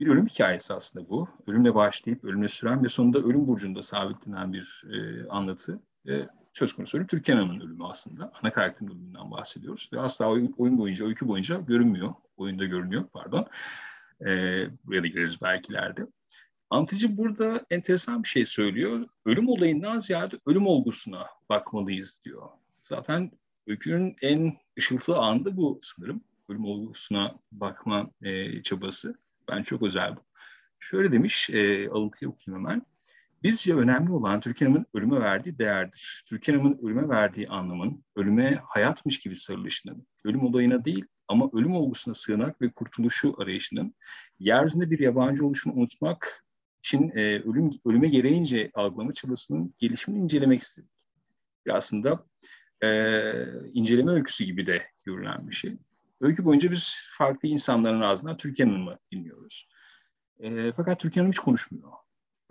[0.00, 1.28] bir ölüm hikayesi aslında bu.
[1.46, 5.80] Ölümle başlayıp ölümle süren ve sonunda ölüm burcunda sabitlenen bir e, anlatı.
[6.08, 8.32] E, söz konusu ölüm Hanım'ın ölümü aslında.
[8.42, 9.90] Ana karakterin ölümünden bahsediyoruz.
[9.92, 12.14] Ve asla oyun, oyun boyunca, öykü boyunca görünmüyor.
[12.36, 13.46] Oyunda görünüyor pardon.
[14.20, 14.26] E,
[14.84, 16.06] buraya da gireriz belki ileride.
[16.70, 19.08] Anlatıcı burada enteresan bir şey söylüyor.
[19.24, 22.48] Ölüm olayından ziyade ölüm olgusuna bakmalıyız diyor.
[22.70, 23.30] Zaten
[23.66, 26.24] öykünün en ışıltılı anı bu sanırım.
[26.48, 29.14] Ölüm olgusuna bakma e, çabası.
[29.48, 30.20] Ben çok özel bu.
[30.78, 32.82] Şöyle demiş, e, alıntıyı okuyayım hemen.
[33.42, 36.24] Bizce önemli olan Hanım'ın ölüme verdiği değerdir.
[36.46, 42.62] Hanım'ın ölüme verdiği anlamın, ölüme hayatmış gibi sarılışının, ölüm olayına değil ama ölüm olgusuna sığınak
[42.62, 43.94] ve kurtuluşu arayışının,
[44.38, 46.44] yeryüzünde bir yabancı oluşunu unutmak
[46.84, 50.90] için e, ölüm ölüme gereğince algılama çabasının gelişimini incelemek istedik.
[51.66, 52.26] Bir aslında
[52.82, 52.88] e,
[53.72, 55.76] inceleme öyküsü gibi de görülen bir şey.
[56.20, 59.68] Öykü boyunca biz farklı insanların ağzından Türkan Hanım'ı dinliyoruz.
[60.40, 61.92] E, fakat Hanım hiç konuşmuyor.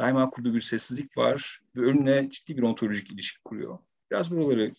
[0.02, 3.80] Daima kurduğu bir sessizlik var ve ölümle ciddi bir ontolojik ilişki kuruyor.
[4.12, 4.72] Biraz buraları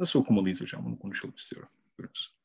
[0.00, 0.84] nasıl okumalıyız hocam?
[0.84, 1.68] Bunu konuşalım istiyorum.
[1.98, 2.36] Buyurunuz.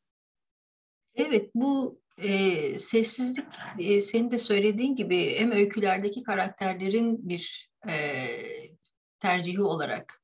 [1.15, 3.45] Evet, bu e, sessizlik
[3.79, 7.93] e, senin de söylediğin gibi hem öykülerdeki karakterlerin bir e,
[9.19, 10.21] tercihi olarak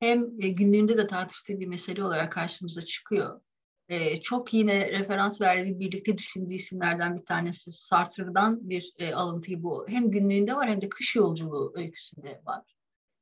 [0.00, 3.40] hem e, günlüğünde de tartıştığı bir mesele olarak karşımıza çıkıyor.
[3.88, 9.86] E, çok yine referans verdiği, birlikte düşündüğü isimlerden bir tanesi Sartre'dan bir e, alıntıyı bu.
[9.88, 12.74] Hem günlüğünde var hem de kış yolculuğu öyküsünde var.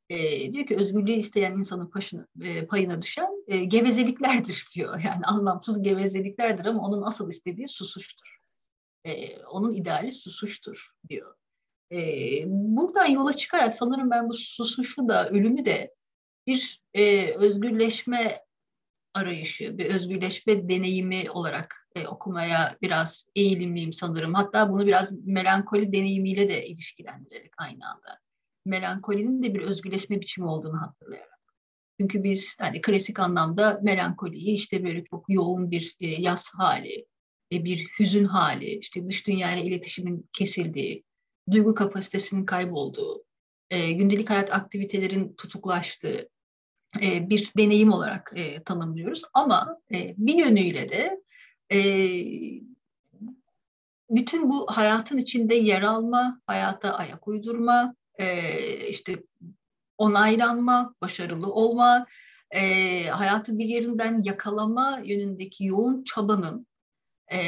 [0.08, 5.00] E, diyor ki özgürlüğü isteyen insanın paşını, e, payına düşen e, gevezeliklerdir diyor.
[5.04, 8.38] Yani anlamsız gevezeliklerdir ama onun asıl istediği susuştur.
[9.04, 11.34] E, onun ideali susuştur diyor.
[11.92, 11.98] E,
[12.46, 15.94] buradan yola çıkarak sanırım ben bu susuşu da ölümü de
[16.46, 18.40] bir e, özgürleşme
[19.14, 24.34] arayışı, bir özgürleşme deneyimi olarak e, okumaya biraz eğilimliyim sanırım.
[24.34, 28.18] Hatta bunu biraz melankoli deneyimiyle de ilişkilendirerek aynı anda.
[28.66, 31.32] Melankolinin de bir özgürleşme biçimi olduğunu hatırlayarak.
[32.00, 37.06] Çünkü biz hani klasik anlamda melankoliyi işte böyle çok yoğun bir e, yaz hali,
[37.52, 41.04] e, bir hüzün hali, işte dış dünyayla iletişimin kesildiği,
[41.50, 43.24] duygu kapasitesinin kaybolduğu,
[43.70, 46.28] e, gündelik hayat aktivitelerin tutuklaştığı,
[47.00, 49.22] bir deneyim olarak e, tanımlıyoruz.
[49.34, 51.20] Ama e, bir yönüyle de
[51.72, 51.78] e,
[54.10, 59.22] bütün bu hayatın içinde yer alma, hayata ayak uydurma, e, işte
[59.98, 62.06] onaylanma, başarılı olma,
[62.50, 66.66] e, hayatı bir yerinden yakalama yönündeki yoğun çabanın
[67.28, 67.40] e,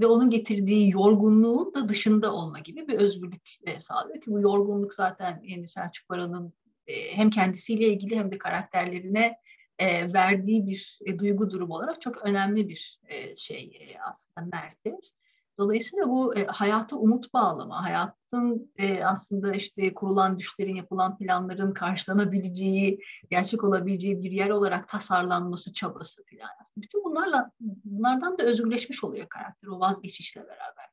[0.00, 4.94] ve onun getirdiği yorgunluğun da dışında olma gibi bir özgürlük e, sağlıyor ki bu yorgunluk
[4.94, 9.36] zaten yani Selçuk Baran'ın e, hem kendisiyle ilgili hem de karakterlerine
[9.78, 15.12] e, verdiği bir e, duygu durumu olarak çok önemli bir e, şey e, aslında merkez.
[15.58, 23.00] Dolayısıyla bu e, hayata umut bağlama, hayatın e, aslında işte kurulan düşlerin, yapılan planların karşılanabileceği,
[23.30, 26.50] gerçek olabileceği bir yer olarak tasarlanması çabası falan.
[26.76, 30.86] Bütün bunlarla bunlardan da özgürleşmiş oluyor karakter o vazgeçişle beraber.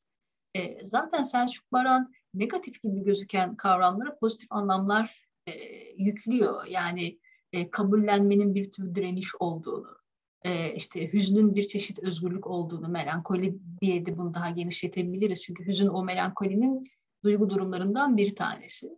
[0.56, 5.54] E, zaten Selçuk Baran negatif gibi gözüken kavramlara pozitif anlamlar e,
[5.98, 6.66] yüklüyor.
[6.66, 7.20] Yani
[7.54, 9.98] e, kabullenmenin bir tür direniş olduğunu,
[10.46, 15.42] e, işte hüznün bir çeşit özgürlük olduğunu, melankoli diye de bunu daha genişletebiliriz.
[15.42, 16.84] Çünkü hüzün o melankolinin
[17.24, 18.98] duygu durumlarından bir tanesi.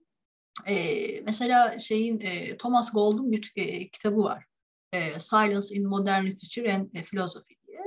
[0.68, 4.46] E, mesela şeyin e, Thomas Gould'un bir e, kitabı var.
[4.94, 7.82] E, Silence in Modern Literature and Philosophy diye.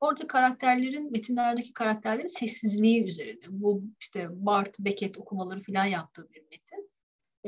[0.00, 3.40] Orada karakterlerin, metinlerdeki karakterlerin sessizliği üzerine.
[3.48, 6.87] Bu işte Bart, Beckett okumaları falan yaptığı bir metin.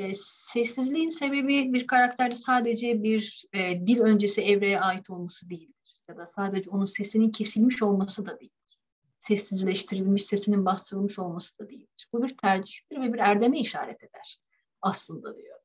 [0.01, 6.01] E, sessizliğin sebebi bir karakterde sadece bir e, dil öncesi evreye ait olması değildir.
[6.09, 8.79] Ya da sadece onun sesinin kesilmiş olması da değildir.
[9.19, 12.09] Sessizleştirilmiş, sesinin bastırılmış olması da değildir.
[12.13, 14.41] Bu bir tercihtir ve bir erdeme işaret eder
[14.83, 15.59] aslında diyor.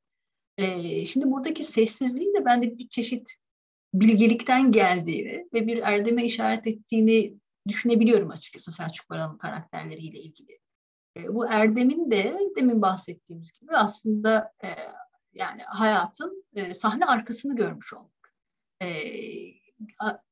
[0.57, 3.33] E, şimdi buradaki sessizliğin de bende bir çeşit
[3.93, 7.33] bilgelikten geldiğini ve bir erdeme işaret ettiğini
[7.67, 10.64] düşünebiliyorum açıkçası Selçuk Baran'ın karakterleriyle ilgili.
[11.17, 14.69] E, bu erdemin de demin bahsettiğimiz gibi aslında e,
[15.33, 18.33] yani hayatın e, sahne arkasını görmüş olmak.
[18.81, 18.87] E,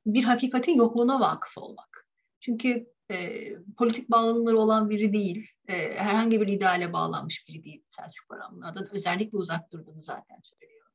[0.05, 2.07] bir hakikatin yokluğuna vakıf olmak.
[2.39, 8.29] Çünkü e, politik bağlanımları olan biri değil, e, herhangi bir ideale bağlanmış biri değil Selçuk
[8.29, 10.87] Baranlı'dan özellikle uzak durduğunu zaten söylüyor.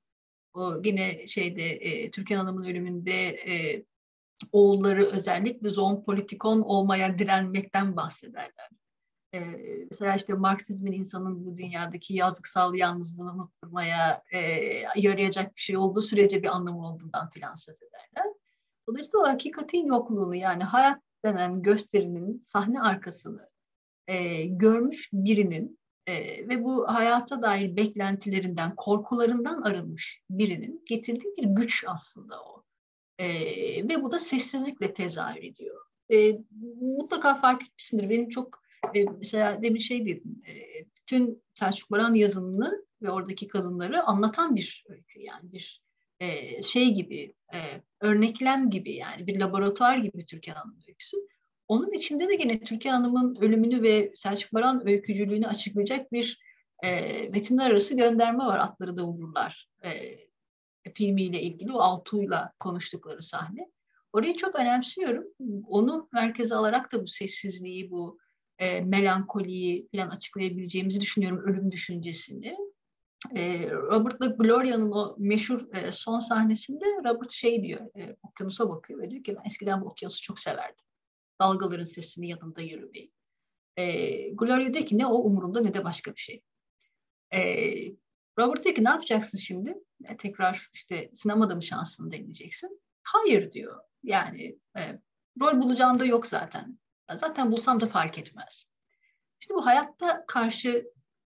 [0.55, 3.85] O yine şeyde e, Türkan Hanım'ın ölümünde e,
[4.53, 8.69] oğulları özellikle zon politikon olmaya direnmekten bahsederler.
[9.35, 9.41] Ee,
[9.91, 14.41] mesela işte Marksizmin insanın bu dünyadaki yazgısal yalnızlığını unutturmaya e,
[14.97, 18.33] yarayacak bir şey olduğu sürece bir anlamı olduğundan filan söz ederler.
[18.89, 23.49] Dolayısıyla o hakikatin yokluğunu yani hayat denen gösterinin sahne arkasını
[24.07, 31.85] e, görmüş birinin e, ve bu hayata dair beklentilerinden, korkularından arınmış birinin getirdiği bir güç
[31.87, 32.65] aslında o.
[33.19, 33.29] E,
[33.89, 35.85] ve bu da sessizlikle tezahür ediyor.
[36.13, 36.39] E,
[36.81, 38.11] mutlaka fark etmişsindir.
[38.11, 40.43] Benim çok e, mesela demin şey dedim.
[40.49, 45.21] E, bütün Selçuk Baran yazımını ve oradaki kadınları anlatan bir öykü.
[45.21, 45.83] Yani bir
[46.21, 47.59] e, şey gibi, e,
[48.01, 51.17] örneklem gibi yani bir laboratuvar gibi Türkan Hanım öyküsü.
[51.69, 56.41] Onun içinde de gene Türkan Hanım'ın ölümünü ve Selçuk Baran öykücülüğünü açıklayacak bir
[56.85, 56.89] e,
[57.29, 58.59] metinler arası gönderme var.
[58.59, 60.19] Atları da vururlar e,
[60.95, 63.71] filmiyle ilgili o Altuğ'yla konuştukları sahne.
[64.13, 65.25] Orayı çok önemsiyorum.
[65.67, 68.19] Onu merkeze alarak da bu sessizliği, bu
[68.59, 72.57] e, melankoliyi falan açıklayabileceğimizi düşünüyorum ölüm düşüncesini.
[73.37, 79.11] E, Robert'la Gloria'nın o meşhur e, son sahnesinde Robert şey diyor, e, okyanusa bakıyor ve
[79.11, 80.85] diyor ki ben eskiden bu okyanusu çok severdim.
[81.41, 83.13] Dalgaların sesini yanında yürümeyi.
[83.77, 86.43] E, Gloria diyor ki ne o umurumda ne de başka bir şey.
[87.35, 87.41] E,
[88.39, 89.75] Robert diyor ki ne yapacaksın şimdi?
[90.05, 92.81] E, tekrar işte sinemada mı şansını deneyeceksin?
[93.03, 93.81] Hayır diyor.
[94.03, 94.99] Yani e,
[95.41, 96.79] rol bulacağım da yok zaten.
[97.15, 98.65] Zaten bulsam da fark etmez.
[99.41, 100.91] İşte bu hayatta karşı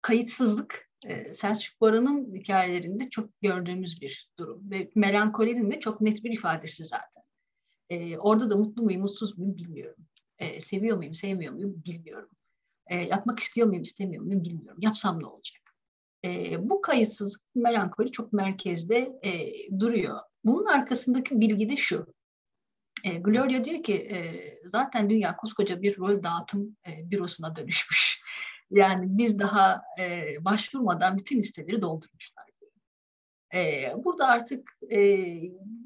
[0.03, 4.71] kayıtsızlık e, Selçuk Baran'ın hikayelerinde çok gördüğümüz bir durum.
[4.71, 7.23] Ve melankolinin de çok net bir ifadesi zaten.
[7.91, 10.07] E, orada da mutlu muyum, mutsuz muyum bilmiyorum.
[10.39, 12.31] E, seviyor muyum, sevmiyor muyum bilmiyorum.
[12.91, 14.79] Yapmak istiyor muyum, istemiyor muyum bilmiyorum.
[14.83, 15.63] Yapsam ne olacak?
[16.59, 19.21] Bu kayıtsızlık, melankoli çok merkezde
[19.81, 20.19] duruyor.
[20.45, 22.15] Bunun arkasındaki bilgi de şu.
[23.09, 24.19] E, Gloria diyor ki e,
[24.65, 28.19] zaten dünya koskoca bir rol dağıtım e, bürosuna dönüşmüş.
[28.71, 32.45] Yani biz daha e, başvurmadan bütün listeleri doldurmuşlar.
[32.61, 32.73] Diyor.
[33.55, 35.27] E, burada artık e,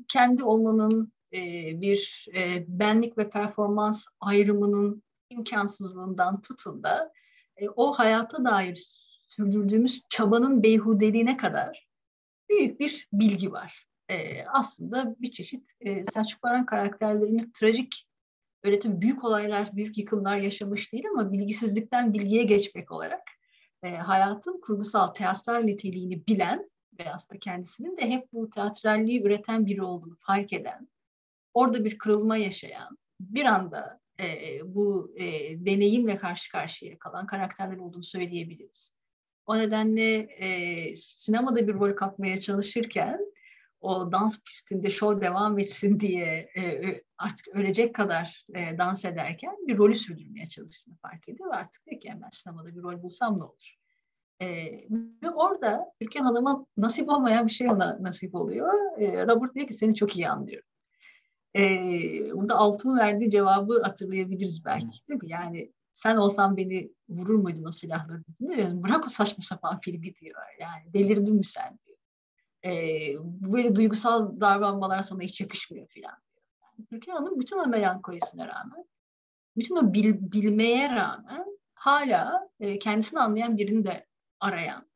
[0.08, 1.40] kendi olmanın e,
[1.80, 7.12] bir e, benlik ve performans ayrımının imkansızlığından tutun da
[7.56, 8.86] e, o hayata dair
[9.28, 11.88] sürdürdüğümüz çabanın beyhudeliğine kadar
[12.48, 18.08] büyük bir bilgi var e, aslında bir çeşit e, Selçuk Baran karakterlerini trajik
[18.64, 23.22] öyle tabii büyük olaylar, büyük yıkımlar yaşamış değil ama bilgisizlikten bilgiye geçmek olarak
[23.82, 29.82] e, hayatın kurgusal, teatral niteliğini bilen ve aslında kendisinin de hep bu teatralliği üreten biri
[29.82, 30.88] olduğunu fark eden,
[31.54, 35.24] orada bir kırılma yaşayan, bir anda e, bu e,
[35.66, 38.92] deneyimle karşı karşıya kalan karakterler olduğunu söyleyebiliriz.
[39.46, 43.31] O nedenle e, sinemada bir rol kapmaya çalışırken
[43.82, 49.78] o dans pistinde show devam etsin diye e, artık ölecek kadar e, dans ederken bir
[49.78, 53.44] rolü sürdürmeye çalıştığını fark ediyor artık diyor ki yani ben sinemada bir rol bulsam ne
[53.44, 53.74] olur?
[54.40, 54.46] E,
[55.22, 58.68] ve orada Türkan Hanım'a nasip olmayan bir şey ona nasip oluyor.
[58.98, 60.68] E, Robert diyor ki seni çok iyi anlıyorum.
[61.56, 61.62] E,
[62.34, 65.28] burada Altun verdiği cevabı hatırlayabiliriz belki değil mi?
[65.30, 68.22] Yani sen olsan beni vurur muydun o silahla?
[68.72, 70.40] Bırak o saçma sapan filmi diyor.
[70.60, 71.91] Yani delirdin mi sen diyor
[72.64, 72.70] e,
[73.24, 76.16] böyle duygusal davranmalar sana hiç yakışmıyor filan.
[76.62, 78.84] Yani Türkan Hanım bütün o melankolisine rağmen,
[79.56, 84.06] bütün o bil, bilmeye rağmen hala e, kendisini anlayan birini de
[84.40, 84.92] arayan.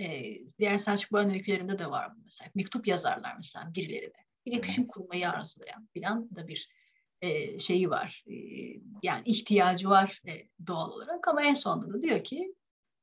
[0.00, 2.50] E, diğer Selçuk Baran öykülerinde de var bu mesela.
[2.54, 4.24] Mektup yazarlar mesela birileri de.
[4.44, 6.68] İletişim kurmayı arzulayan filan da bir
[7.20, 8.24] e, şeyi var.
[8.26, 8.34] E,
[9.02, 10.32] yani ihtiyacı var e,
[10.66, 12.54] doğal olarak ama en sonunda da diyor ki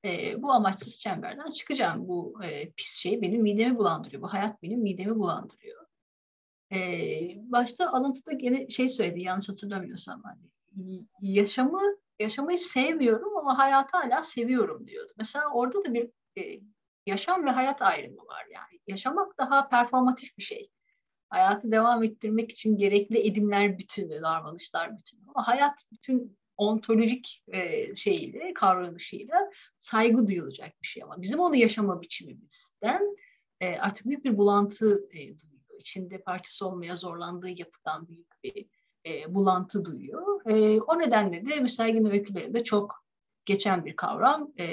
[0.05, 2.07] e, bu amaçsız çemberden çıkacağım.
[2.07, 4.21] Bu e, pis şey benim midemi bulandırıyor.
[4.21, 5.85] Bu hayat benim midemi bulandırıyor.
[6.73, 6.79] E,
[7.37, 10.23] başta alıntıda gene şey söyledi yanlış hatırlamıyorsam.
[10.23, 10.41] Hani,
[11.21, 11.81] yaşamı
[12.19, 15.11] yaşamayı sevmiyorum ama hayatı hala seviyorum diyordu.
[15.17, 16.61] Mesela orada da bir e,
[17.05, 18.79] yaşam ve hayat ayrımı var yani.
[18.87, 20.69] Yaşamak daha performatif bir şey.
[21.29, 25.21] Hayatı devam ettirmek için gerekli edimler bütünü, davranışlar bütünü.
[25.27, 32.01] Ama hayat bütün ontolojik e, şeyiyle, kavrayışıyla saygı duyulacak bir şey ama bizim onu yaşama
[32.01, 33.15] biçimimizden
[33.59, 35.79] e, artık büyük bir bulantı e, duyuyor.
[35.79, 38.65] İçinde parçası olmaya zorlandığı yapıdan büyük bir
[39.05, 40.49] e, bulantı duyuyor.
[40.49, 43.05] E, o nedenle de müsaygın öykülerinde çok
[43.45, 44.67] geçen bir kavram e,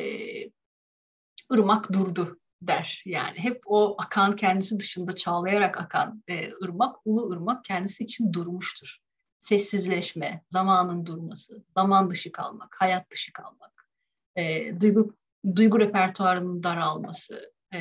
[1.53, 3.03] ırmak durdu der.
[3.07, 9.08] Yani hep o akan kendisi dışında çağlayarak akan e, ırmak, ulu ırmak kendisi için durmuştur
[9.39, 13.89] sessizleşme, zamanın durması, zaman dışı kalmak, hayat dışı kalmak,
[14.37, 15.17] e, duygu
[15.57, 17.81] duygu repertuarının daralması, e,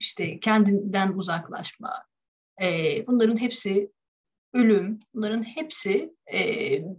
[0.00, 2.04] işte kendinden uzaklaşma,
[2.62, 3.92] e, bunların hepsi
[4.52, 6.38] ölüm, bunların hepsi e,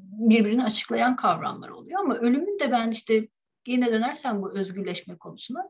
[0.01, 1.99] birbirini açıklayan kavramlar oluyor.
[1.99, 3.27] Ama ölümün de ben işte
[3.67, 5.69] yine dönersem bu özgürleşme konusuna,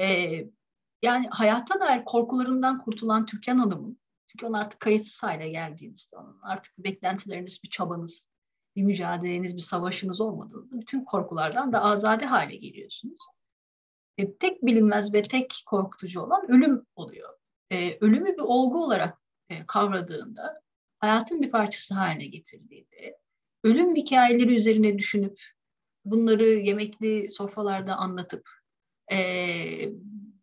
[0.00, 0.06] e,
[1.02, 3.99] yani hayata dair korkularından kurtulan Türkan Hanım'ın
[4.30, 8.28] çünkü onun artık kayıtsız hale geldiğinizde, onun artık bir beklentileriniz, bir çabanız,
[8.76, 13.22] bir mücadeleniz, bir savaşınız olmadığında bütün korkulardan da azade hale geliyorsunuz.
[14.18, 17.34] E, tek bilinmez ve tek korkutucu olan ölüm oluyor.
[17.70, 19.18] E, ölümü bir olgu olarak
[19.48, 20.62] e, kavradığında,
[20.98, 23.18] hayatın bir parçası haline getirdiğinde,
[23.64, 25.40] ölüm hikayeleri üzerine düşünüp
[26.04, 28.50] bunları yemekli sofralarda anlatıp
[29.12, 29.18] e,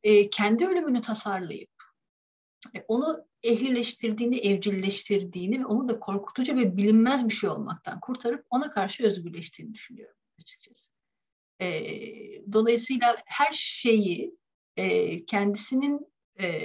[0.03, 1.76] e, kendi ölümünü tasarlayıp
[2.87, 9.03] onu ehlileştirdiğini, evcilleştirdiğini ve onu da korkutucu ve bilinmez bir şey olmaktan kurtarıp ona karşı
[9.03, 10.91] özgürleştiğini düşünüyorum açıkçası.
[11.61, 11.67] E,
[12.53, 14.35] dolayısıyla her şeyi
[14.77, 16.07] e, kendisinin
[16.39, 16.59] e,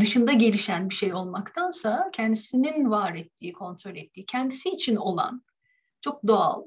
[0.00, 5.44] dışında gelişen bir şey olmaktansa kendisinin var ettiği, kontrol ettiği, kendisi için olan
[6.00, 6.64] çok doğal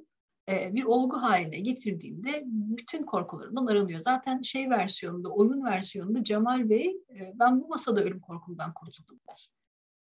[0.50, 4.00] e, bir olgu haline getirdiğinde bütün korkularından arınıyor.
[4.00, 9.50] Zaten şey versiyonunda, oyun versiyonunda Cemal Bey e, ben bu masada ölüm korkumdan kurtuldum der.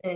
[0.04, 0.16] E,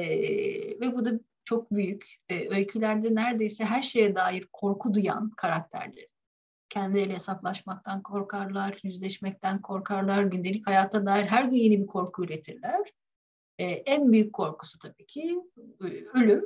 [0.79, 1.11] ve bu da
[1.45, 2.17] çok büyük.
[2.29, 6.07] Öykülerde neredeyse her şeye dair korku duyan karakterleri.
[6.69, 12.93] Kendileriyle hesaplaşmaktan korkarlar, yüzleşmekten korkarlar, gündelik hayata dair her gün yeni bir korku üretirler.
[13.59, 15.41] En büyük korkusu tabii ki
[16.13, 16.45] ölüm.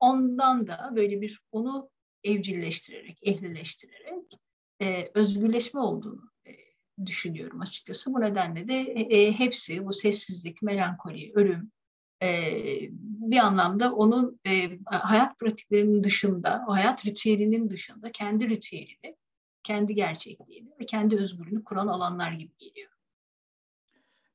[0.00, 1.90] Ondan da böyle bir onu
[2.24, 4.38] evcilleştirerek, ehlileştirerek
[4.82, 6.50] e, özgürleşme olduğunu e,
[7.06, 8.14] düşünüyorum açıkçası.
[8.14, 11.72] Bu nedenle de e, e, hepsi bu sessizlik, melankoli, ölüm
[12.22, 12.28] e,
[13.00, 19.16] bir anlamda onun e, hayat pratiklerinin dışında, o hayat ritüelinin dışında kendi ritüelini,
[19.62, 22.90] kendi gerçekliğini ve kendi özgürlüğünü kuran alanlar gibi geliyor.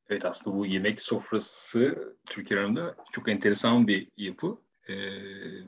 [0.09, 4.57] Evet aslında bu yemek sofrası Türkiye aramında çok enteresan bir yapı
[4.89, 4.95] e,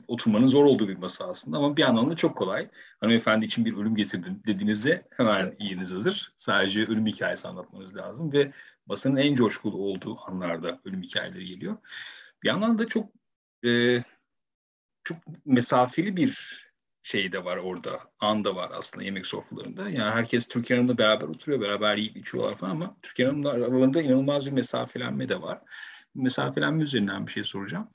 [0.08, 2.68] oturmanın zor olduğu bir masa aslında ama bir anlamda çok kolay.
[3.00, 6.32] Hanımefendi için bir ölüm getirdim dediğinizde hemen yeriniz hazır.
[6.38, 8.52] Sadece ölüm hikayesi anlatmanız lazım ve
[8.86, 11.76] masanın en coşkulu olduğu anlarda ölüm hikayeleri geliyor.
[12.42, 13.10] Bir yandan da çok
[13.64, 14.02] e,
[15.04, 16.64] çok mesafeli bir
[17.02, 18.00] şey de var orada.
[18.20, 19.90] An da var aslında yemek sofralarında.
[19.90, 24.46] Yani herkes Türkiye Hanım'la beraber oturuyor, beraber yiyip içiyorlar falan ama Türkiye Hanım'la aralarında inanılmaz
[24.46, 25.60] bir mesafelenme de var.
[26.22, 27.88] Mesafelenme üzerinden bir şey soracağım.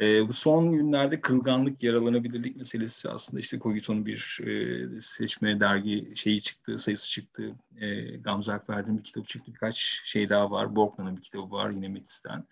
[0.00, 6.42] E, bu son günlerde kırılganlık, yaralanabilirlik meselesi aslında işte Kogito'nun bir e, seçme dergi şeyi
[6.42, 7.54] çıktı, sayısı çıktı.
[7.76, 9.52] E, Gamze Akverdi'nin bir kitabı çıktı.
[9.52, 10.76] Birkaç şey daha var.
[10.76, 12.44] Borkman'ın bir kitabı var yine Metis'ten.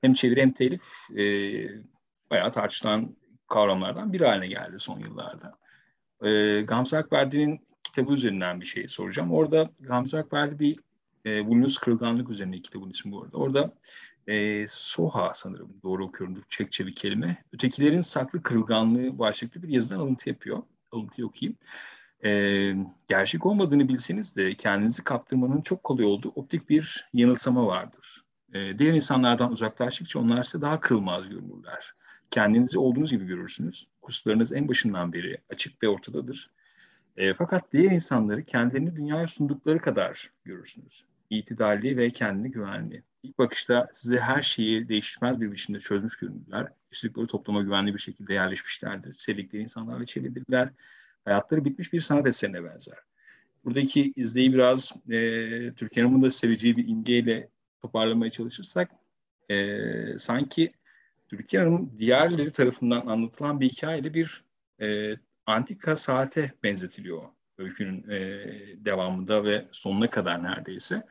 [0.00, 0.84] Hem çeviri hem telif
[1.16, 1.24] e,
[2.30, 3.16] bayağı tartışılan
[3.48, 5.58] kavramlardan bir haline geldi son yıllarda.
[6.24, 9.32] E, Gamze Akverdi'nin kitabı üzerinden bir şey soracağım.
[9.32, 10.78] Orada Gamze Akverdi bir
[11.24, 13.36] e, Vulnus Kırılganlık üzerine kitabın ismi bu arada.
[13.36, 13.74] Orada
[14.26, 17.44] e, Soha sanırım doğru okuyorum Çekçe bir kelime.
[17.52, 20.62] Ötekilerin saklı kırılganlığı başlıklı bir yazıdan alıntı yapıyor.
[20.92, 21.58] Alıntıyı okuyayım.
[22.24, 22.30] E,
[23.08, 28.24] gerçek olmadığını bilseniz de kendinizi kaptırmanın çok kolay olduğu optik bir yanılsama vardır.
[28.54, 31.94] E, diğer insanlardan uzaklaştıkça onlar ise daha kırılmaz görünürler.
[32.30, 33.86] Kendinizi olduğunuz gibi görürsünüz.
[34.02, 36.50] Kusurlarınız en başından beri açık ve ortadadır.
[37.16, 41.04] E, fakat diğer insanları kendilerini dünyaya sundukları kadar görürsünüz.
[41.30, 46.66] İtidalli ve kendini güvenli ilk bakışta size her şeyi değişmez bir biçimde çözmüş görünürler.
[46.90, 49.14] İstikleri topluma güvenli bir şekilde yerleşmişlerdir.
[49.14, 50.68] Sevdikleri insanlarla çevrilirler.
[51.24, 52.98] Hayatları bitmiş bir sanat eserine benzer.
[53.64, 55.18] Buradaki izleyi biraz e,
[55.70, 57.48] Türkiye'nin da seveceği bir imgeyle
[57.82, 58.90] toparlamaya çalışırsak
[59.50, 60.72] e, sanki
[61.28, 64.44] Türkiye Hanım diğerleri tarafından anlatılan bir hikayeyle bir
[64.80, 65.16] e,
[65.46, 67.22] antika saate benzetiliyor
[67.58, 68.18] öykünün e,
[68.84, 71.02] devamında ve sonuna kadar neredeyse.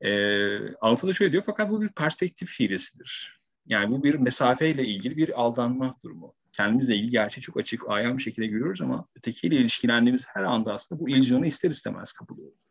[0.00, 3.40] E, Altıda şöyle diyor fakat bu bir perspektif hilesidir.
[3.66, 6.34] Yani bu bir mesafeyle ilgili bir aldanma durumu.
[6.52, 11.08] Kendimizle ilgili gerçeği çok açık, ayan şekilde görüyoruz ama ötekiyle ilişkilendiğimiz her anda aslında bu
[11.08, 12.68] illüzyonu ister istemez kapılıyoruz.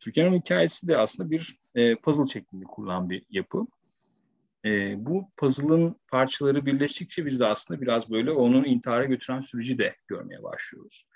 [0.00, 3.66] Türkiye'nin hikayesi de aslında bir e, puzzle şeklinde kurulan bir yapı.
[4.64, 9.96] E, bu puzzle'ın parçaları birleştikçe biz de aslında biraz böyle onun intihara götüren süreci de
[10.08, 11.06] görmeye başlıyoruz.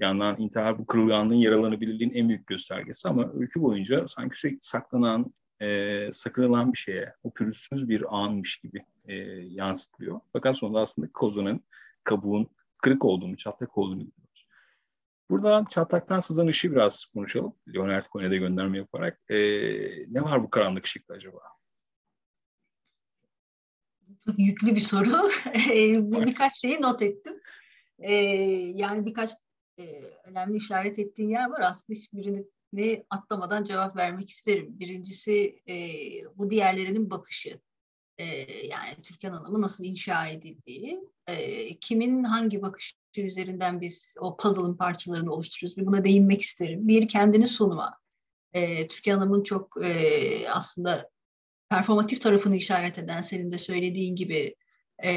[0.00, 5.34] Bir yandan intihar bu kırılganlığın, yaralanabilirliğin en büyük göstergesi ama öykü boyunca sanki sürekli saklanan,
[5.60, 10.20] e, sakınılan bir şeye, o pürüzsüz bir anmış gibi e, yansıtılıyor.
[10.32, 11.64] Fakat sonunda aslında kozanın,
[12.04, 14.48] kabuğun kırık olduğunu, çatlak olduğunu görüyoruz.
[15.30, 17.54] Buradan çatlaktan sızan ışığı biraz konuşalım.
[17.74, 19.20] Leonard Cohen'e gönderme yaparak.
[19.30, 19.36] E,
[20.08, 21.40] ne var bu karanlık ışıkta acaba?
[24.38, 25.10] Yüklü bir soru.
[26.12, 27.40] bu birkaç şeyi not ettim.
[27.98, 28.14] Ee,
[28.74, 29.30] yani birkaç
[29.78, 31.60] e, önemli işaret ettiğin yer var.
[31.60, 34.78] Aslında hiçbirini atlamadan cevap vermek isterim.
[34.78, 35.76] Birincisi e,
[36.36, 37.60] bu diğerlerinin bakışı.
[38.18, 38.24] E,
[38.66, 45.32] yani Türkan Hanım'ı nasıl inşa edildiği, e, kimin hangi bakışı üzerinden biz o puzzle'ın parçalarını
[45.32, 45.76] oluşturuyoruz.
[45.76, 46.88] Bir buna değinmek isterim.
[46.88, 47.98] Bir kendini sunma.
[48.52, 51.10] E, Türkan Hanım'ın çok e, aslında
[51.68, 54.54] performatif tarafını işaret eden senin de söylediğin gibi
[55.04, 55.10] e,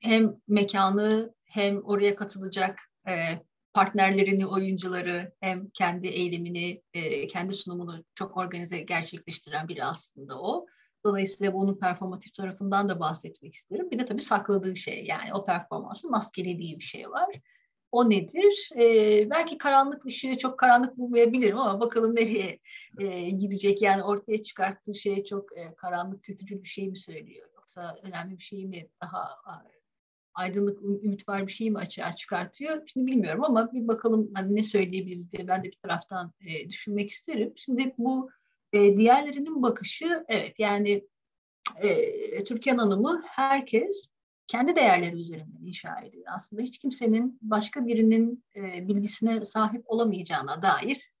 [0.00, 3.42] hem mekanı hem oraya katılacak e,
[3.74, 10.66] partnerlerini, oyuncuları hem kendi eylemini, e, kendi sunumunu çok organize gerçekleştiren biri aslında o.
[11.04, 13.90] Dolayısıyla bunun performatif tarafından da bahsetmek isterim.
[13.90, 17.40] Bir de tabii sakladığı şey yani o performansın maskelediği bir şey var.
[17.92, 18.70] O nedir?
[18.76, 22.58] Ee, belki karanlık ışığı çok karanlık bulmayabilirim ama bakalım nereye
[22.98, 23.82] e, gidecek.
[23.82, 27.48] Yani ortaya çıkarttığı şey çok e, karanlık, kötücül bir şey mi söylüyor?
[27.54, 28.88] Yoksa önemli bir şey mi?
[29.02, 29.36] Daha
[30.38, 32.82] aydınlık, ümit var bir şey mi açığa çıkartıyor?
[32.86, 37.10] Şimdi bilmiyorum ama bir bakalım hani ne söyleyebiliriz diye ben de bir taraftan e, düşünmek
[37.10, 37.52] isterim.
[37.56, 38.30] Şimdi bu
[38.72, 41.04] e, diğerlerinin bakışı evet yani
[41.82, 44.08] e, Türkan Hanım'ı herkes
[44.46, 46.24] kendi değerleri üzerinden inşa ediyor.
[46.28, 51.12] Aslında hiç kimsenin başka birinin e, bilgisine sahip olamayacağına dair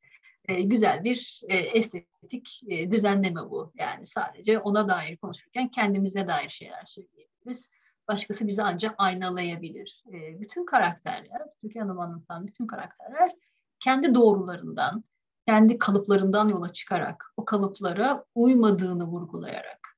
[0.48, 3.72] e, güzel bir e, estetik e, düzenleme bu.
[3.78, 7.70] Yani sadece ona dair konuşurken kendimize dair şeyler söyleyebiliriz.
[8.08, 10.04] Başkası bizi ancak aynalayabilir.
[10.12, 13.32] E, bütün karakterler, Türkiye Hanım anlatan bütün karakterler
[13.80, 15.04] kendi doğrularından,
[15.46, 19.88] kendi kalıplarından yola çıkarak, o kalıplara uymadığını vurgulayarak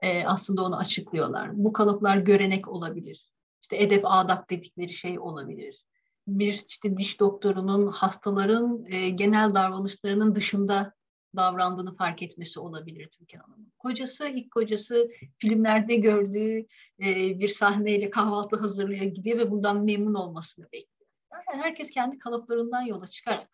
[0.00, 1.50] e, aslında onu açıklıyorlar.
[1.52, 3.32] Bu kalıplar görenek olabilir.
[3.62, 5.84] İşte edep adap dedikleri şey olabilir.
[6.28, 10.92] Bir işte diş doktorunun hastaların e, genel davranışlarının dışında
[11.36, 13.72] davrandığını fark etmesi olabilir Türkan Hanım'ın.
[13.78, 16.66] Kocası, ilk kocası filmlerde gördüğü
[17.00, 21.10] e, bir sahneyle kahvaltı hazırlıyor gidiyor ve bundan memnun olmasını bekliyor.
[21.32, 23.50] Yani herkes kendi kalıplarından yola çıkarak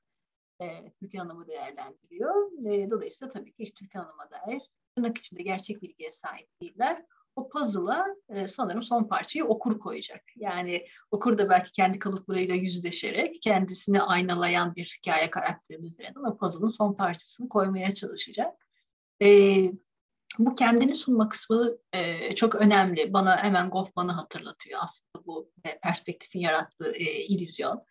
[0.61, 2.67] e, Türkan Hanım'ı değerlendiriyor.
[2.73, 4.63] E, dolayısıyla tabii ki hiç Türkan Hanım'a dair
[4.97, 7.05] tırnak içinde gerçek bilgiye sahip değiller.
[7.37, 10.23] O puzzle'a e, sanırım son parçayı okur koyacak.
[10.37, 16.69] Yani okur da belki kendi kalıplarıyla yüzleşerek kendisini aynalayan bir hikaye karakterinin üzerinden o puzzle'ın
[16.69, 18.55] son parçasını koymaya çalışacak.
[19.23, 19.57] E,
[20.39, 23.13] bu kendini sunma kısmı e, çok önemli.
[23.13, 27.83] Bana hemen Goffman'ı hatırlatıyor aslında bu e, perspektifin yarattığı e, illüzyon.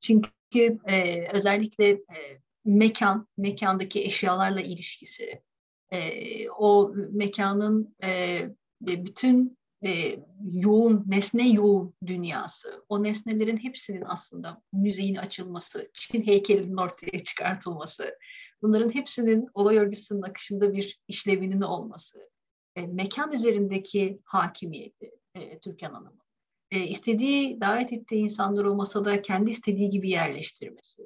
[0.00, 5.42] Çünkü e, özellikle e, mekan, mekandaki eşyalarla ilişkisi,
[5.90, 8.40] e, o mekanın e,
[8.86, 10.18] bütün e,
[10.52, 18.18] yoğun, nesne yoğun dünyası, o nesnelerin hepsinin aslında müziğin açılması, Çin heykelinin ortaya çıkartılması,
[18.62, 22.30] bunların hepsinin olay örgüsünün akışında bir işlevinin olması,
[22.76, 26.22] e, mekan üzerindeki hakimiyeti e, Türkan Hanım'ın,
[26.70, 31.02] e, istediği, davet ettiği insanları o masada kendi istediği gibi yerleştirmesi,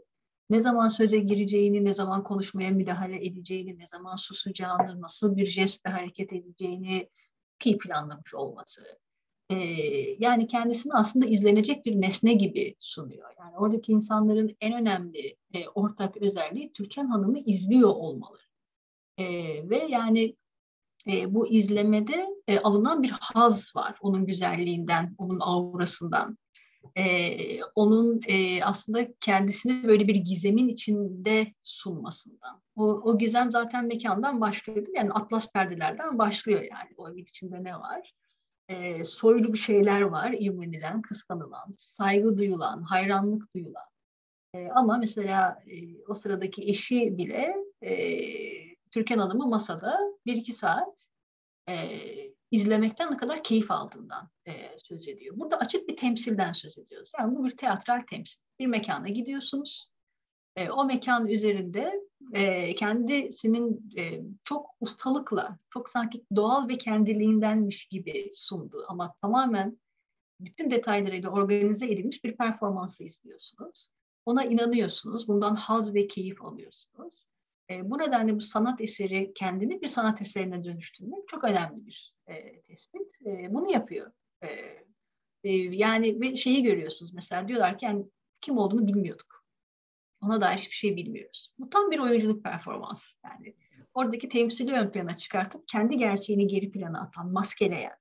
[0.51, 5.91] ne zaman söze gireceğini, ne zaman konuşmaya müdahale edeceğini, ne zaman susacağını, nasıl bir jestle
[5.91, 7.09] hareket edeceğini
[7.67, 8.99] iyi planlamış olması.
[9.51, 9.57] Ee,
[10.19, 13.29] yani kendisini aslında izlenecek bir nesne gibi sunuyor.
[13.39, 18.43] Yani oradaki insanların en önemli e, ortak özelliği Türkan Hanım'ı izliyor olmaları.
[19.19, 19.25] Ee,
[19.71, 20.37] ve yani
[21.07, 23.99] e, bu izlemede e, alınan bir haz var.
[24.01, 26.39] Onun güzelliğinden, onun aurasından
[26.97, 32.63] e, onun e, aslında kendisini böyle bir gizemin içinde sunmasından.
[32.77, 34.87] O, o gizem zaten mekandan başlıyor.
[34.95, 36.91] Yani atlas perdelerden başlıyor yani.
[36.97, 38.13] O evin içinde ne var?
[38.69, 40.35] E, soylu bir şeyler var.
[40.39, 43.89] İmrenilen, kıskanılan, saygı duyulan, hayranlık duyulan.
[44.55, 47.93] E, ama mesela e, o sıradaki eşi bile e,
[48.91, 51.07] Türkan Hanım'ı masada bir iki saat
[51.69, 52.01] e,
[52.51, 55.37] izlemekten ne kadar keyif aldığından e, söz ediyor.
[55.39, 57.13] Burada açık bir temsilden söz ediyoruz.
[57.19, 58.41] Yani bu bir teatral temsil.
[58.59, 59.91] Bir mekana gidiyorsunuz.
[60.57, 62.01] E, o mekan üzerinde
[62.33, 69.79] e, kendisinin e, çok ustalıkla, çok sanki doğal ve kendiliğindenmiş gibi sunduğu ama tamamen
[70.41, 73.89] bütün detaylarıyla organize edilmiş bir performansı izliyorsunuz.
[74.27, 77.28] Ona inanıyorsunuz, bundan haz ve keyif alıyorsunuz.
[77.71, 82.63] E, bu nedenle bu sanat eseri kendini bir sanat eserine dönüştürmek çok önemli bir e,
[82.63, 83.27] tespit.
[83.27, 84.13] E, bunu yapıyor.
[84.43, 84.49] E,
[85.45, 88.05] e, yani ve şeyi görüyorsunuz mesela diyorlar ki yani
[88.41, 89.45] kim olduğunu bilmiyorduk.
[90.23, 91.53] Ona dair hiçbir şey bilmiyoruz.
[91.59, 93.17] Bu tam bir oyunculuk performansı.
[93.25, 93.57] Yani
[93.95, 97.97] oradaki temsili ön plana çıkartıp kendi gerçeğini geri plana atan, maskeleyen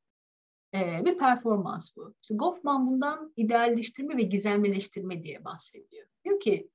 [0.73, 2.13] e, bir performans bu.
[2.21, 6.07] İşte Goffman bundan idealleştirme ve gizemlileştirme diye bahsediyor.
[6.25, 6.69] Diyor ki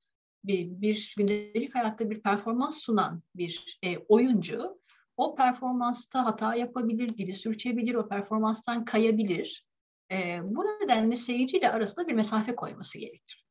[0.45, 4.83] bir, bir gündelik hayatta bir performans sunan bir e, oyuncu
[5.17, 9.67] o performansta hata yapabilir, dili sürçebilir, o performanstan kayabilir.
[10.13, 13.47] E, bu nedenle seyirciyle arasında bir mesafe koyması gerekir.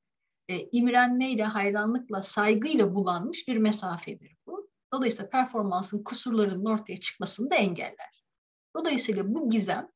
[0.49, 4.69] E, imrenmeyle, hayranlıkla, saygıyla bulanmış bir mesafedir bu.
[4.93, 8.23] Dolayısıyla performansın kusurlarının ortaya çıkmasını da engeller.
[8.75, 9.87] Dolayısıyla bu gizem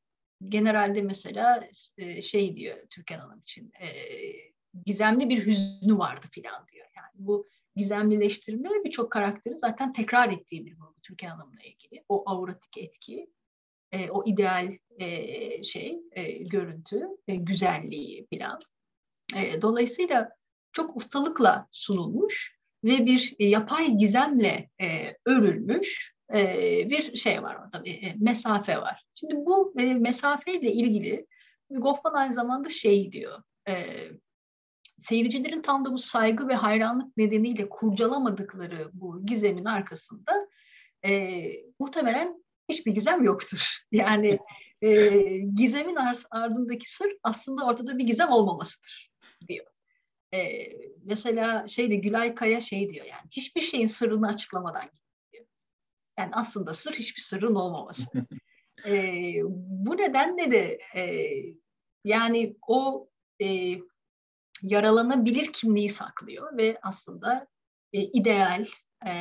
[0.48, 1.68] genelde mesela
[1.98, 3.86] e, şey diyor Türkan Hanım için e,
[4.86, 6.86] gizemli bir hüznü vardı filan diyor.
[6.96, 12.04] Yani bu gizemlileştirme birçok karakteri zaten tekrar ettiği bir vurgu Türkan Hanım'la ilgili.
[12.08, 13.30] O auratik etki.
[13.92, 18.58] e, o ideal e, şey, e, görüntü, e, güzelliği falan.
[19.36, 20.30] E, dolayısıyla
[20.72, 26.42] çok ustalıkla sunulmuş ve bir yapay gizemle e, örülmüş e,
[26.90, 29.04] bir şey var orada, e, mesafe var.
[29.14, 31.26] Şimdi bu e, mesafeyle ilgili
[31.70, 33.86] Goffman aynı zamanda şey diyor, e,
[34.98, 40.48] seyircilerin tam da bu saygı ve hayranlık nedeniyle kurcalamadıkları bu gizemin arkasında
[41.04, 41.42] e,
[41.78, 43.76] muhtemelen hiçbir gizem yoktur.
[43.92, 44.38] Yani
[44.82, 45.18] e,
[45.54, 45.96] gizemin
[46.30, 49.10] ardındaki sır aslında ortada bir gizem olmamasıdır
[49.48, 49.66] diyor.
[50.34, 50.68] E,
[51.04, 54.90] mesela şeyde Gülay Kaya şey diyor yani hiçbir şeyin sırrını açıklamadan
[55.32, 55.46] diyor.
[56.18, 58.10] Yani aslında sır hiçbir sırrın olmaması.
[58.86, 58.94] e,
[59.56, 61.32] bu nedenle de e,
[62.04, 63.08] yani o
[63.42, 63.76] e,
[64.62, 67.46] yaralanabilir kimliği saklıyor ve aslında
[67.92, 68.66] e, ideal,
[69.06, 69.12] e,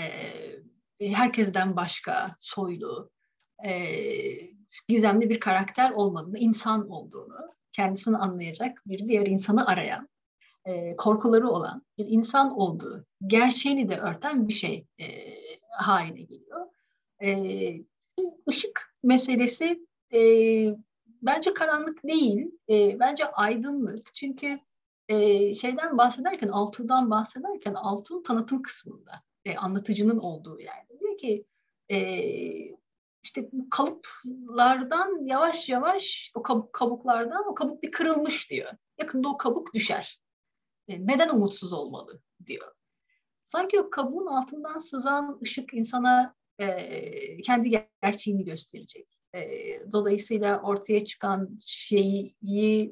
[1.00, 3.10] herkesten başka, soylu,
[3.66, 3.96] e,
[4.88, 10.10] gizemli bir karakter olmadığını, insan olduğunu, kendisini anlayacak bir diğer insanı arayan,
[10.66, 15.06] e, korkuları olan bir insan olduğu gerçeğini de örten bir şey e,
[15.72, 16.68] haline geliyor.
[17.24, 17.30] E,
[18.50, 20.20] ışık meselesi e,
[21.22, 24.14] bence karanlık değil, e, bence aydınlık.
[24.14, 24.60] Çünkü
[25.10, 29.12] e, şeyden bahsederken, Altun'dan bahsederken Altun tanıtım kısmında,
[29.46, 31.46] e, anlatıcının olduğu yerde diyor ki
[31.92, 31.98] e,
[33.24, 38.72] işte kalıplardan yavaş yavaş o kabuklardan o kabuk bir kırılmış diyor.
[38.98, 40.20] Yakında o kabuk düşer.
[40.88, 42.72] E, neden umutsuz olmalı diyor.
[43.44, 49.08] Sanki o kabuğun altından sızan ışık insana e, kendi gerçeğini gösterecek.
[49.36, 49.42] E,
[49.92, 52.36] dolayısıyla ortaya çıkan şeyi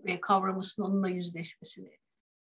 [0.06, 2.03] ve kavramasını onunla yüzleşmesini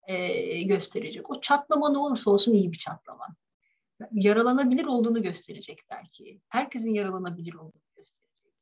[0.09, 1.29] e, gösterecek.
[1.29, 3.27] O çatlama ne olursa olsun iyi bir çatlama.
[4.11, 6.41] Yaralanabilir olduğunu gösterecek belki.
[6.49, 8.53] Herkesin yaralanabilir olduğunu gösterecek.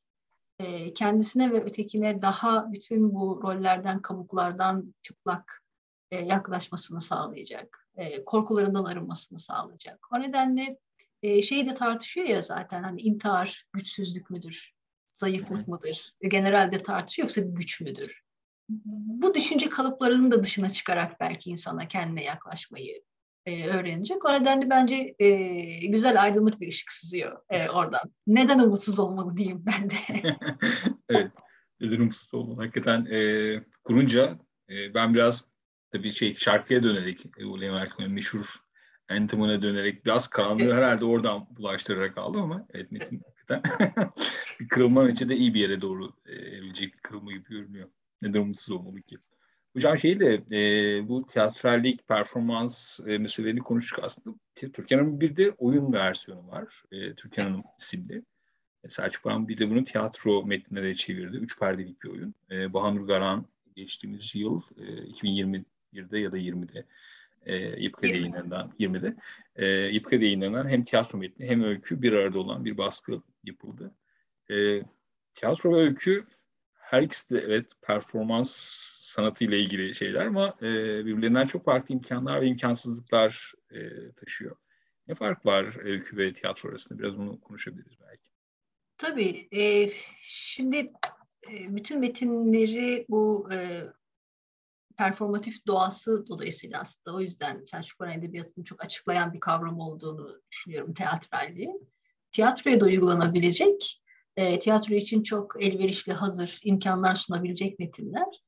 [0.60, 5.64] E, kendisine ve ötekine daha bütün bu rollerden, kabuklardan çıplak
[6.12, 7.88] e, yaklaşmasını sağlayacak.
[7.95, 10.08] E, korkularından arınmasını sağlayacak.
[10.14, 10.78] O nedenle
[11.24, 14.74] e, şeyi de tartışıyor ya zaten hani intihar güçsüzlük müdür,
[15.18, 16.14] zayıflık mıdır?
[16.22, 18.27] Genelde tartışıyor yoksa güç müdür?
[18.70, 23.01] Bu düşünce kalıplarının da dışına çıkarak belki insana kendine yaklaşmayı
[23.45, 24.26] e, öğrenecek.
[24.26, 25.28] O nedenle bence e,
[25.88, 28.13] güzel aydınlık bir ışık sızıyor e, oradan.
[28.28, 29.95] Neden umutsuz olmalı diyeyim ben de.
[31.09, 31.32] evet,
[31.82, 32.61] neden umutsuz olmalı?
[32.61, 33.20] Hakikaten e,
[33.84, 34.39] kurunca
[34.70, 35.47] e, ben biraz
[35.91, 38.55] tabii şey şarkıya dönerek, e, William meşhur
[39.09, 40.74] entomuna dönerek biraz karanlığı evet.
[40.74, 43.61] herhalde oradan bulaştırarak aldım ama evet Metin hakikaten
[44.59, 47.89] bir kırılma içinde iyi bir yere doğru e, evrilecek bir kırılma gibi görünüyor.
[48.22, 49.18] Neden umutsuz olmalı ki?
[49.74, 54.38] Hocam şey de e, bu tiyatrallik, performans e, meselelerini konuştuk aslında.
[54.55, 56.84] Türkan Hanım'ın bir de oyun versiyonu var.
[56.91, 58.24] E, Türkan Hanım isimli.
[58.84, 61.38] E, Selçuk Han bir de bunu tiyatro metnine de çevirdi.
[61.38, 62.36] Üç perdelik bir oyun.
[62.51, 63.45] E, Bahanur Garan
[63.76, 66.86] geçtiğimiz yıl e, 2021'de ya da 20'de
[67.45, 69.15] e, Yıpkı yayınlarından 20'de
[69.55, 73.91] e, Yıpkı yayınlarından hem tiyatro metni hem öykü bir arada olan bir baskı yapıldı.
[74.51, 74.82] E,
[75.34, 76.26] tiyatro ve öykü
[76.88, 78.52] her ikisi de evet performans
[79.02, 80.66] sanatı ile ilgili şeyler ama e,
[81.06, 84.56] birbirlerinden çok farklı imkanlar ve imkansızlıklar e, taşıyor.
[85.08, 87.00] Ne fark var öykü ve tiyatro arasında?
[87.00, 88.30] Biraz bunu konuşabiliriz belki.
[88.98, 89.48] Tabii.
[89.52, 89.90] E,
[90.22, 90.78] şimdi
[91.52, 93.84] e, bütün metinleri bu e,
[94.98, 100.94] performatif doğası dolayısıyla aslında o yüzden Selçuk Baran Edebiyatı'nı çok açıklayan bir kavram olduğunu düşünüyorum
[100.94, 101.72] teatralliği.
[102.32, 104.02] Tiyatroya da uygulanabilecek
[104.38, 108.44] e, tiyatro için çok elverişli, hazır imkanlar sunabilecek metinler.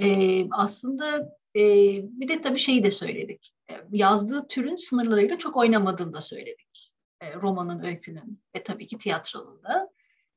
[0.00, 1.60] E, aslında e,
[2.02, 3.54] bir de tabii şeyi de söyledik.
[3.70, 6.92] E, yazdığı türün sınırlarıyla çok oynamadığını da söyledik.
[7.20, 9.90] E, romanın, öykünün ve tabii ki tiyatronun da.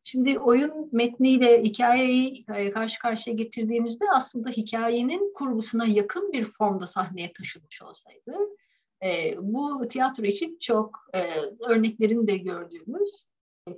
[0.03, 7.34] Şimdi oyun metniyle hikayeyi e, karşı karşıya getirdiğimizde aslında hikayenin kurgusuna yakın bir formda sahneye
[7.34, 8.38] taşınmış olsaydı
[9.03, 11.22] e, bu tiyatro için çok e,
[11.70, 13.26] örneklerini de gördüğümüz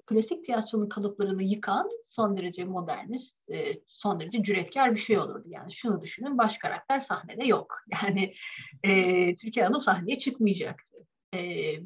[0.06, 5.48] klasik tiyatronun kalıplarını yıkan son derece modernist, e, son derece cüretkar bir şey olurdu.
[5.48, 7.76] Yani şunu düşünün, baş karakter sahnede yok.
[8.04, 8.34] Yani
[8.84, 10.98] e, Türkiye Hanım sahneye çıkmayacaktı.
[11.34, 11.40] E,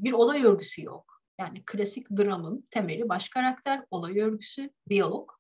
[0.04, 1.22] bir olay örgüsü yok.
[1.40, 5.32] Yani klasik dramın temeli baş karakter, olay örgüsü, diyalog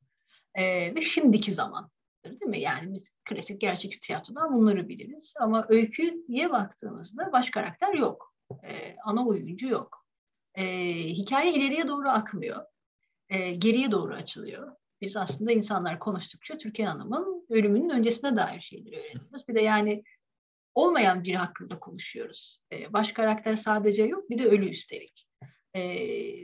[0.55, 1.89] e, ve şimdiki zaman.
[2.25, 2.59] Değil mi?
[2.59, 5.33] Yani biz klasik gerçek tiyatrodan bunları biliriz.
[5.39, 8.33] Ama öyküye baktığımızda baş karakter yok.
[8.63, 10.00] E, ana oyuncu yok
[10.55, 10.65] e,
[11.09, 12.65] hikaye ileriye doğru akmıyor.
[13.29, 14.71] E, geriye doğru açılıyor.
[15.01, 19.47] Biz aslında insanlar konuştukça Türkiye Hanım'ın ölümünün öncesine dair şeyleri öğreniyoruz.
[19.47, 20.03] Bir de yani
[20.75, 22.57] olmayan biri hakkında konuşuyoruz.
[22.73, 25.27] E, baş karakter sadece yok bir de ölü üstelik.
[25.73, 25.81] E,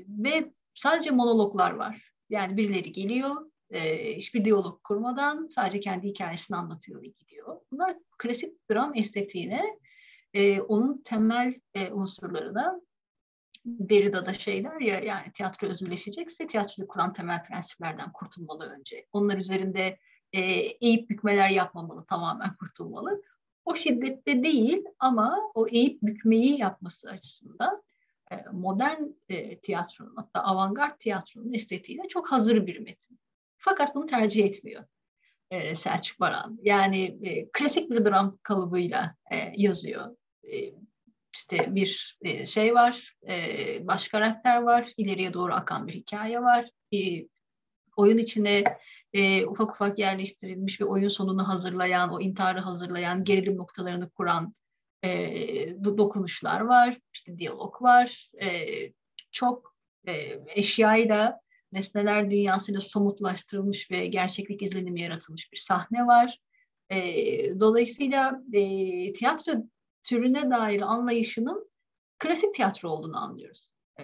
[0.07, 2.11] ve sadece monologlar var.
[2.29, 7.61] Yani birileri geliyor, E, hiçbir diyalog kurmadan sadece kendi hikayesini anlatıyor ve gidiyor.
[7.71, 9.79] Bunlar klasik dram estetiğine
[10.33, 12.81] e, onun temel e, unsurlarına
[13.67, 19.05] Derrida'da şeyler ya yani tiyatro özgürleşecekse tiyatroyu kuran temel prensiplerden kurtulmalı önce.
[19.11, 19.97] Onlar üzerinde
[20.33, 23.21] e, eğip bükmeler yapmamalı, tamamen kurtulmalı.
[23.65, 27.83] O şiddette değil ama o eğip bükmeyi yapması açısından
[28.31, 33.19] e, modern e, tiyatronun hatta avantgard tiyatronun estetiğine çok hazır bir metin.
[33.57, 34.83] Fakat bunu tercih etmiyor
[35.51, 36.59] e, Selçuk Baran.
[36.63, 40.17] Yani e, klasik bir dram kalıbıyla e, yazıyor.
[40.43, 40.73] E,
[41.37, 46.69] işte bir e, şey var, e, baş karakter var, ileriye doğru akan bir hikaye var.
[47.97, 48.63] Oyun içine
[49.13, 54.55] e, ufak ufak yerleştirilmiş ve oyun sonunu hazırlayan, o intiharı hazırlayan, gerilim noktalarını kuran
[55.97, 58.31] dokunuşlar var, işte diyalog var.
[59.31, 59.75] Çok
[60.47, 66.39] eşyayla, nesneler dünyasıyla somutlaştırılmış ve gerçeklik izlenimi yaratılmış bir sahne var.
[66.89, 66.99] E,
[67.59, 69.53] dolayısıyla e, tiyatro
[70.07, 71.69] türüne dair anlayışının
[72.19, 74.03] klasik tiyatro olduğunu anlıyoruz e,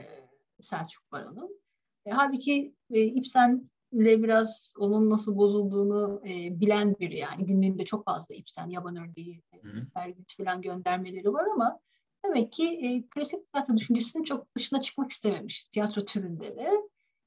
[0.61, 1.61] Selçuk Baran'ın.
[2.05, 8.05] E, halbuki e, İbsen ile biraz onun nasıl bozulduğunu e, bilen biri yani günlüğünde çok
[8.05, 9.41] fazla İbsen, Yaban Ördeği,
[9.95, 11.79] Ergüç falan göndermeleri var ama
[12.25, 16.71] demek ki e, klasik tiyatro düşüncesinin çok dışına çıkmak istememiş tiyatro türünde de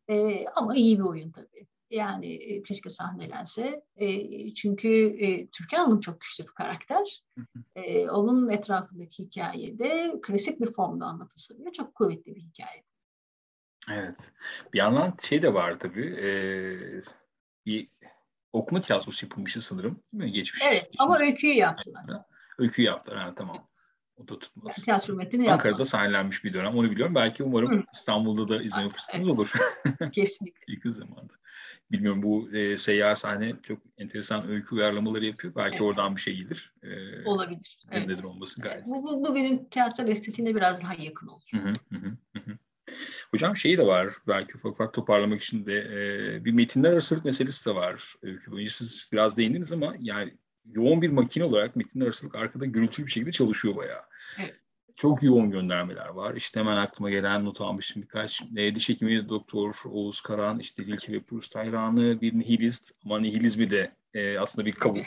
[0.08, 1.66] e, ama iyi bir oyun tabii.
[1.90, 3.84] Yani e, keşke sahnelense.
[3.96, 4.88] E, çünkü
[5.20, 7.22] e, Türkan Hanım çok güçlü bir karakter.
[7.74, 12.84] E, onun etrafındaki hikayede klasik bir formda anlatılsa bile çok kuvvetli bir hikaye.
[13.92, 14.32] Evet.
[14.72, 16.16] Bir yandan şey de var tabii.
[16.20, 16.28] E,
[17.66, 17.88] bir
[18.52, 20.02] okuma tiyatrosu yapılmışı sanırım.
[20.12, 20.32] Değil mi?
[20.32, 20.62] Geçmiş.
[20.66, 20.96] Evet geçmiş.
[20.98, 22.04] ama öyküyü yaptılar.
[22.58, 23.18] Öyküyü yaptılar.
[23.18, 23.68] Ha, tamam.
[24.16, 24.78] O da tutmaz.
[24.78, 26.76] Yani tiyatro metnini Ankara'da sahnelenmiş bir dönem.
[26.76, 27.14] Onu biliyorum.
[27.14, 27.84] Belki umarım Hı.
[27.94, 29.38] İstanbul'da da izleme fırsatımız evet.
[29.38, 29.52] olur.
[30.12, 30.72] Kesinlikle.
[30.72, 31.32] Yakın zamanda.
[31.90, 35.54] Bilmiyorum bu e, seyyar sahne çok enteresan öykü uyarlamaları yapıyor.
[35.56, 35.82] Belki evet.
[35.82, 36.72] oradan bir şey gelir.
[36.82, 36.88] E,
[37.24, 37.78] Olabilir.
[37.90, 38.06] Evet.
[38.06, 38.86] Neden olmasın gayet.
[38.86, 41.42] Bu, bu, bugünün tiyatro estetiğine biraz daha yakın olur.
[41.50, 42.16] Hı hı hı hı.
[43.30, 47.66] Hocam şeyi de var, belki ufak ufak toparlamak için de e, bir metinler arasılık meselesi
[47.66, 48.14] de var.
[48.22, 50.36] Öykü boyunca siz biraz değindiniz ama yani
[50.66, 54.02] yoğun bir makine olarak metinler arasılık arkada gürültülü bir şekilde çalışıyor bayağı.
[54.38, 54.54] Evet.
[54.96, 56.34] Çok yoğun göndermeler var.
[56.34, 58.42] İşte hemen aklıma gelen not almışım birkaç.
[58.56, 63.70] E, diş hekimi Doktor Oğuz Karan, işte Rilke ve Proust hayranı, bir nihilist ama nihilizmi
[63.70, 65.06] de e, aslında bir kabuk.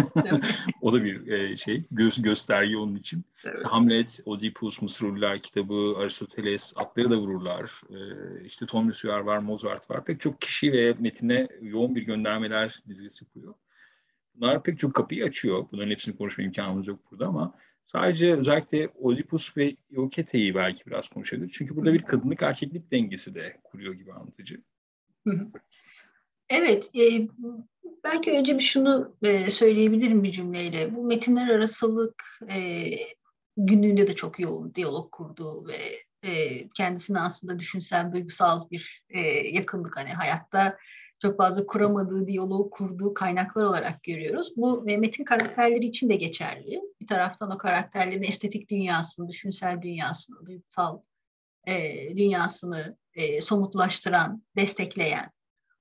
[0.80, 3.24] o da bir e, şey, göz gösterge onun için.
[3.44, 3.64] Evet.
[3.64, 7.80] Hamlet, Oedipus, Mısırlılar kitabı, Aristoteles, atları da vururlar.
[7.90, 7.98] E,
[8.44, 10.04] işte Tom Messier var, Mozart var.
[10.04, 13.54] Pek çok kişi ve metine yoğun bir göndermeler dizisi kuruyor.
[14.34, 15.66] Bunlar pek çok kapıyı açıyor.
[15.72, 17.54] Bunların hepsini konuşma imkanımız yok burada ama
[17.84, 21.52] sadece özellikle Oedipus ve Iokete'yi belki biraz konuşabiliriz.
[21.52, 24.62] Çünkü burada bir kadınlık erkeklik dengesi de kuruyor gibi anlatıcı.
[26.48, 27.28] Evet, e,
[28.04, 30.94] belki önce bir şunu e, söyleyebilirim bir cümleyle.
[30.94, 32.90] Bu metinler arasılık e,
[33.56, 39.96] günlüğünde de çok yoğun diyalog kurdu ve e, kendisine aslında düşünsel, duygusal bir e, yakınlık
[39.96, 40.78] hani hayatta
[41.22, 44.52] çok fazla kuramadığı, diyaloğu kurduğu kaynaklar olarak görüyoruz.
[44.56, 46.80] Bu metin karakterleri için de geçerli.
[47.00, 51.00] Bir taraftan o karakterlerin estetik dünyasını, düşünsel dünyasını, duygusal
[51.66, 55.30] e, dünyasını e, somutlaştıran, destekleyen,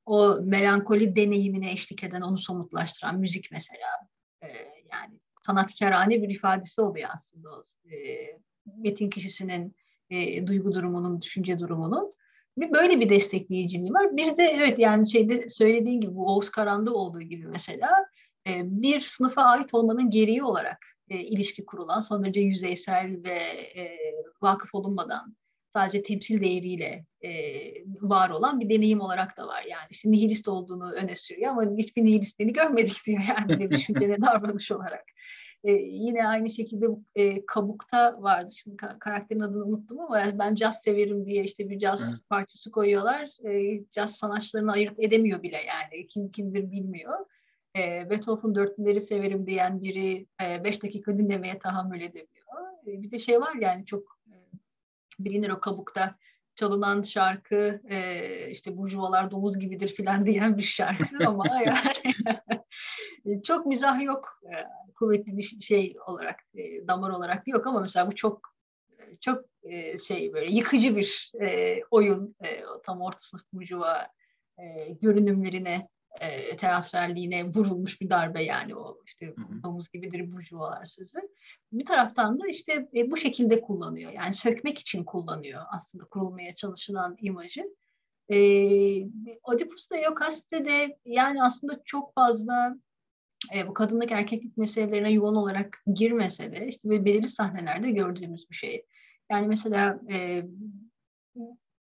[0.05, 3.87] o melankoli deneyimine eşlik eden, onu somutlaştıran müzik mesela.
[4.43, 4.47] E,
[4.91, 7.97] yani sanatkarane bir ifadesi oluyor aslında o e,
[8.77, 9.75] metin kişisinin
[10.09, 12.13] e, duygu durumunun, düşünce durumunun.
[12.57, 14.17] Bir böyle bir destekleyiciliği var.
[14.17, 17.89] Bir de evet yani şeyde söylediğin gibi bu Oğuz Karan'da olduğu gibi mesela
[18.47, 23.37] e, bir sınıfa ait olmanın gereği olarak e, ilişki kurulan son derece yüzeysel ve
[23.75, 23.97] e,
[24.41, 25.35] vakıf olunmadan
[25.73, 27.31] sadece temsil değeriyle e,
[28.01, 29.63] var olan bir deneyim olarak da var.
[29.69, 34.71] Yani işte nihilist olduğunu öne sürüyor ama hiçbir nihilistliğini görmedik diyor yani düşünce ne davranış
[34.71, 35.03] olarak.
[35.63, 36.85] E, yine aynı şekilde
[37.15, 38.53] e, Kabuk'ta vardı.
[38.55, 42.19] Şimdi karakterin adını unuttum ama ben caz severim diye işte bir caz evet.
[42.29, 43.29] parçası koyuyorlar.
[43.49, 46.07] E, caz sanatçılarını ayırt edemiyor bile yani.
[46.07, 47.25] Kim kimdir bilmiyor.
[47.77, 52.47] E, Beethoven dörtlüleri severim diyen biri e, beş dakika dinlemeye tahammül edemiyor.
[52.87, 54.35] E, bir de şey var yani çok e,
[55.19, 56.15] bilinir o Kabuk'ta
[56.55, 62.15] çalınan şarkı e, işte burjuvalar domuz gibidir filan diyen bir şarkı ama yani
[63.43, 64.55] çok mizah yok e,
[64.93, 68.51] kuvvetli bir şey olarak e, damar olarak yok ama mesela bu çok
[69.21, 71.31] çok e, şey böyle yıkıcı bir
[71.91, 72.35] oyun
[72.83, 74.07] tam orta sınıf burjuva
[75.01, 75.87] görünümlerine
[76.19, 81.17] e, teatralliğine vurulmuş bir darbe yani o işte domuz gibidir burjuvalar sözü.
[81.71, 87.15] Bir taraftan da işte e, bu şekilde kullanıyor yani sökmek için kullanıyor aslında kurulmaya çalışılan
[87.19, 87.75] imajı.
[88.29, 88.37] E,
[89.43, 92.75] Oedipus'ta Yokaste de yani aslında çok fazla
[93.55, 98.85] e, bu kadınlık erkeklik meselelerine yoğun olarak girmese de işte belirli sahnelerde gördüğümüz bir şey.
[99.31, 100.43] Yani mesela e,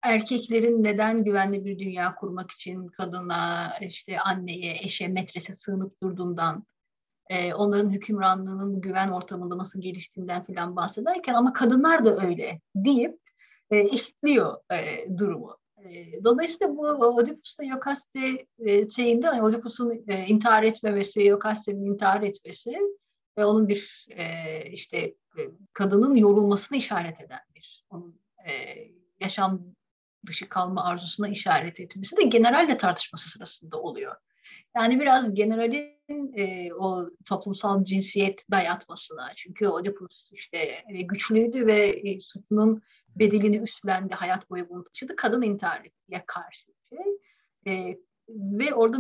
[0.04, 6.66] erkeklerin neden güvenli bir dünya kurmak için kadına, işte anneye, eşe, metrese sığınıp durduğundan,
[7.30, 13.20] e, onların hükümranlığının güven ortamında nasıl geliştiğinden filan bahsederken ama kadınlar da öyle deyip
[13.72, 15.58] e, eşitliyor e, durumu.
[16.24, 18.48] Dolayısıyla bu Oedipus'ta Yokaste
[18.96, 22.78] şeyinde hani Oedipus'un intihar etmemesi, Yokaste'nin intihar etmesi
[23.38, 24.06] ve onun bir
[24.72, 25.16] işte
[25.74, 28.22] kadının yorulmasını işaret eden bir onun
[29.20, 29.62] yaşam
[30.28, 34.16] dışı kalma arzusuna işaret etmesi de generalle tartışması sırasında oluyor.
[34.76, 35.98] Yani biraz generalin
[36.80, 40.58] o toplumsal cinsiyet dayatmasına çünkü Oedipus işte
[40.94, 42.20] e, güçlüydü ve e,
[43.20, 45.16] bedelini üstlendi, hayat boyu bunu taşıdı.
[45.16, 47.18] Kadın intihar ettiye karşı şey.
[47.68, 47.98] E,
[48.30, 48.98] ve orada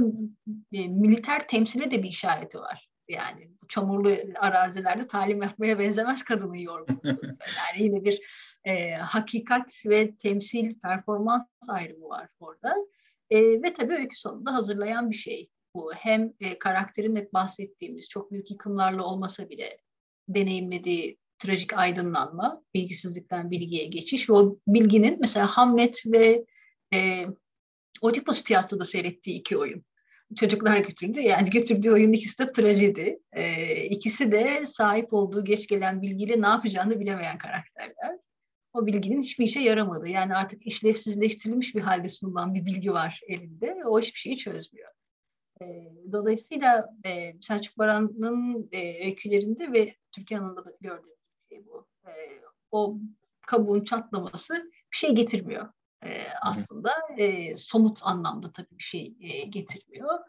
[0.74, 2.89] e, militer temsile de bir işareti var.
[3.09, 6.99] Yani bu çamurlu arazilerde talim yapmaya benzemez kadını yorgunluğu.
[7.57, 8.22] yani yine bir
[8.63, 12.76] e, hakikat ve temsil, performans ayrımı var orada.
[13.30, 15.93] E, ve tabii öykü sonunda hazırlayan bir şey bu.
[15.93, 19.78] Hem e, karakterin hep bahsettiğimiz çok büyük yıkımlarla olmasa bile
[20.28, 26.45] deneyimlediği trajik aydınlanma, bilgisizlikten bilgiye geçiş ve o bilginin mesela Hamlet ve
[26.93, 27.25] e,
[28.01, 29.83] Oedipus tiyatroda seyrettiği iki oyun.
[30.35, 31.19] Çocuklar götürdü.
[31.19, 33.19] Yani götürdüğü oyun ikisi de trajedi.
[33.33, 38.17] E, ikisi de sahip olduğu geç gelen bilgiyle ne yapacağını bilemeyen karakterler.
[38.73, 40.07] O bilginin hiçbir işe yaramadı.
[40.07, 43.77] Yani artık işlevsizleştirilmiş bir halde sunulan bir bilgi var elinde.
[43.85, 44.91] O hiçbir şeyi çözmüyor.
[45.61, 45.65] E,
[46.11, 51.16] dolayısıyla e, Selçuk Baran'ın e, öykülerinde ve Türkiye Hanım'da da gördüğümüz
[51.49, 51.57] şey.
[52.07, 52.41] E,
[52.71, 52.97] o
[53.47, 55.69] kabuğun çatlaması bir şey getirmiyor
[56.03, 56.91] e, aslında.
[57.17, 59.15] E, somut anlamda tabii bir şey
[59.49, 60.19] getirmiyor.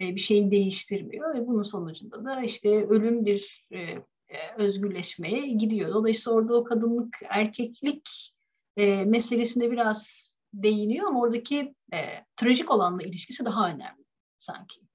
[0.00, 3.98] Bir şeyi değiştirmiyor ve bunun sonucunda da işte ölüm bir e,
[4.56, 5.94] özgürleşmeye gidiyor.
[5.94, 8.34] Dolayısıyla orada o kadınlık, erkeklik
[9.06, 11.74] meselesinde biraz değiniyor ama oradaki
[12.36, 14.04] trajik olanla ilişkisi daha önemli
[14.38, 14.87] sanki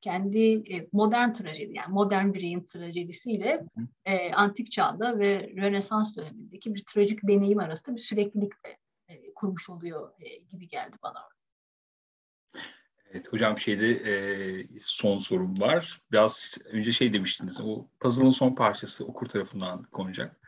[0.00, 3.64] kendi e, modern trajedi yani modern bireyin trajedisiyle
[4.04, 8.76] e, antik çağda ve Rönesans dönemindeki bir trajik deneyim arasında bir süreklilik de
[9.08, 11.28] e, kurmuş oluyor e, gibi geldi bana.
[13.12, 16.00] Evet hocam şeyde e, son sorum var.
[16.12, 20.40] Biraz önce şey demiştiniz o puzzle'ın son parçası okur tarafından konacak.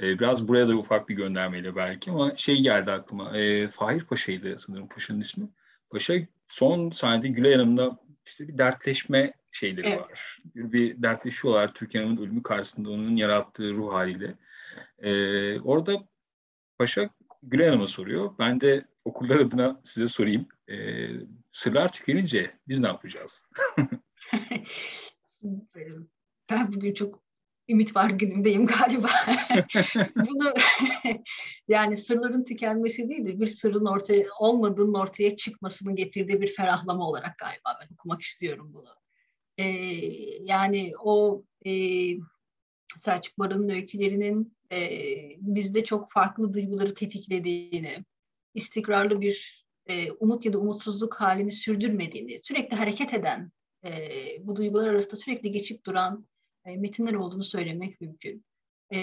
[0.00, 3.38] E, biraz buraya da ufak bir göndermeyle belki ama şey geldi aklıma.
[3.38, 5.48] E, Fahir Paşa'ydı sanırım Paşa'nın ismi.
[5.90, 6.14] Paşa
[6.48, 7.98] son sahnede Gülay Hanım'la
[8.28, 10.00] işte bir dertleşme şeyleri evet.
[10.00, 10.38] var.
[10.54, 14.34] Bir dertleşiyorlar Türkiye'nin ölümü karşısında onun yarattığı ruh haliyle.
[14.98, 16.08] Ee, orada
[16.78, 17.10] Paşa
[17.42, 18.34] Gülay Hanım'a soruyor.
[18.38, 20.46] Ben de okullar adına size sorayım.
[20.68, 21.08] Ee,
[21.52, 23.46] sırlar tükenince biz ne yapacağız?
[26.50, 27.27] ben bugün çok
[27.68, 29.08] ümit var günümdeyim galiba.
[30.16, 30.52] Bunu
[31.68, 37.38] yani sırların tükenmesi değil de bir sırrın ortaya olmadığının ortaya çıkmasının getirdiği bir ferahlama olarak
[37.38, 38.88] galiba ben okumak istiyorum bunu.
[39.58, 39.64] Ee,
[40.42, 41.72] yani o e,
[42.96, 44.90] Selçuk Barın'ın öykülerinin e,
[45.38, 48.04] bizde çok farklı duyguları tetiklediğini,
[48.54, 53.52] istikrarlı bir e, umut ya da umutsuzluk halini sürdürmediğini, sürekli hareket eden,
[53.84, 53.90] e,
[54.40, 56.26] bu duygular arasında sürekli geçip duran
[56.68, 58.44] e, metinler olduğunu söylemek mümkün.
[58.90, 58.98] E,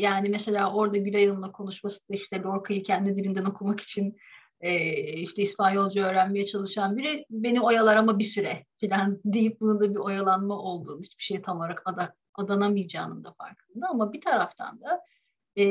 [0.00, 4.16] yani mesela orada Gülay Hanım'la konuşmasında işte Lorca'yı kendi dilinden okumak için
[4.60, 9.90] e, işte İspanyolca öğrenmeye çalışan biri beni oyalar ama bir süre falan deyip bunun da
[9.90, 13.88] bir oyalanma olduğunu, hiçbir şey tam olarak ada, adanamayacağının da farkında.
[13.88, 15.00] Ama bir taraftan da
[15.56, 15.64] e,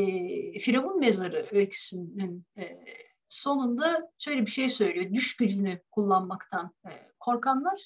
[0.59, 2.79] Firavun Mezarı öyküsünün e,
[3.27, 5.13] sonunda şöyle bir şey söylüyor.
[5.13, 7.81] Düş gücünü kullanmaktan e, korkanlar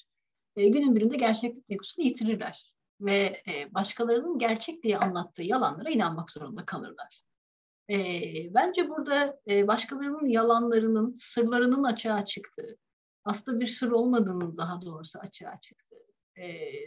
[0.56, 6.64] e, günün birinde gerçeklik duygusunu yitirirler ve e, başkalarının gerçek diye anlattığı yalanlara inanmak zorunda
[6.64, 7.22] kalırlar.
[7.90, 7.96] E,
[8.54, 12.76] bence burada e, başkalarının yalanlarının, sırlarının açığa çıktığı,
[13.24, 16.08] aslında bir sır olmadığının daha doğrusu açığa çıktığı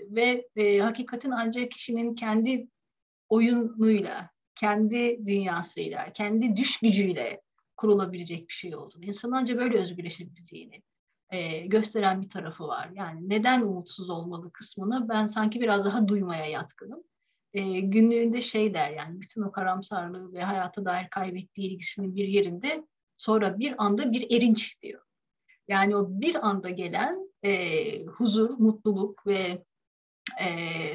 [0.10, 0.48] ve
[0.82, 2.68] hakikatin ancak kişinin kendi
[3.30, 7.42] oyunuyla, kendi dünyasıyla, kendi düş gücüyle
[7.78, 10.84] kurulabilecek bir şey olduğunu, insan ancak böyle özgürleşebileceğini,
[11.32, 12.90] e, gösteren bir tarafı var.
[12.96, 17.04] Yani neden umutsuz olmalı kısmını ben sanki biraz daha duymaya yatkınım.
[17.54, 22.88] E, günlüğünde şey der yani bütün o karamsarlığı ve hayata dair kaybettiği ilgisinin bir yerinde
[23.18, 25.02] sonra bir anda bir erinç diyor.
[25.68, 29.64] Yani o bir anda gelen e, huzur, mutluluk ve
[30.42, 30.50] e,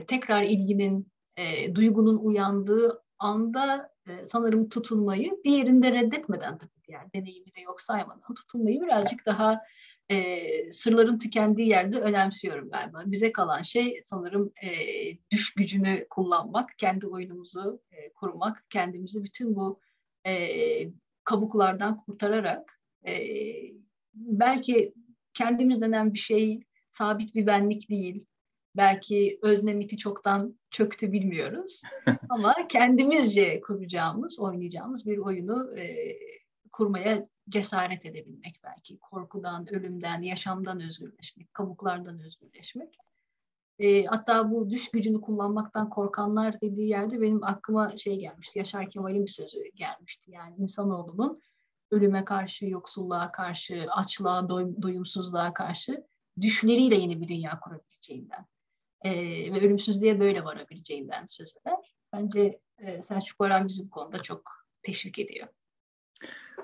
[0.06, 7.60] tekrar ilginin, e, duygunun uyandığı anda e, sanırım tutunmayı diğerinde reddetmeden tabii yani deneyimi de
[7.60, 9.62] yok saymadan tutunmayı birazcık daha
[10.10, 13.02] e, sırların tükendiği yerde önemsiyorum galiba.
[13.06, 14.70] Bize kalan şey sanırım e,
[15.32, 19.80] düş gücünü kullanmak, kendi oyunumuzu e, kurmak, kendimizi bütün bu
[20.26, 20.34] e,
[21.24, 23.14] kabuklardan kurtararak e,
[24.14, 24.94] belki
[25.34, 28.24] kendimiz denen bir şey sabit bir benlik değil.
[28.76, 31.82] Belki özne miti çoktan çöktü bilmiyoruz.
[32.28, 35.96] Ama kendimizce kuracağımız, oynayacağımız bir oyunu e,
[36.72, 38.98] kurmaya cesaret edebilmek belki.
[38.98, 42.98] Korkudan, ölümden, yaşamdan özgürleşmek, kabuklardan özgürleşmek.
[43.78, 48.58] E, hatta bu düş gücünü kullanmaktan korkanlar dediği yerde benim aklıma şey gelmişti.
[48.58, 50.30] Yaşar Kemal'in bir sözü gelmişti.
[50.30, 51.42] Yani insanoğlunun
[51.90, 56.06] ölüme karşı, yoksulluğa karşı, açlığa, doy, doyumsuzluğa karşı
[56.40, 58.46] düşleriyle yeni bir dünya kurabileceğinden
[59.04, 59.12] e,
[59.52, 61.94] ve ölümsüzlüğe böyle varabileceğinden söz eder.
[62.12, 64.50] Bence e, Selçuk Baran bizi bu konuda çok
[64.82, 65.48] teşvik ediyor.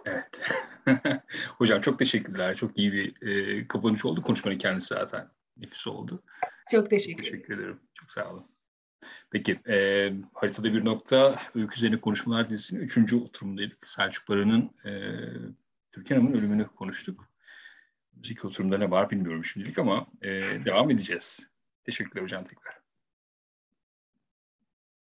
[0.04, 0.40] Evet.
[1.58, 2.56] Hocam çok teşekkürler.
[2.56, 4.22] Çok iyi bir e, kapanış oldu.
[4.22, 6.22] Konuşmanın kendisi zaten nefis oldu.
[6.70, 7.80] Çok teşekkür, teşekkür ederim.
[7.94, 8.46] Çok sağ olun.
[9.30, 13.88] Peki, e, haritada bir nokta öykü üzerine konuşmalar dizisinin üçüncü oturumundaydık.
[13.88, 14.92] Selçuk Baran'ın e,
[15.92, 17.28] Türkan Hanım'ın ölümünü konuştuk.
[18.16, 20.30] Müzik oturumda ne var bilmiyorum şimdilik ama e,
[20.64, 21.40] devam edeceğiz.
[21.84, 22.81] Teşekkürler hocam tekrar.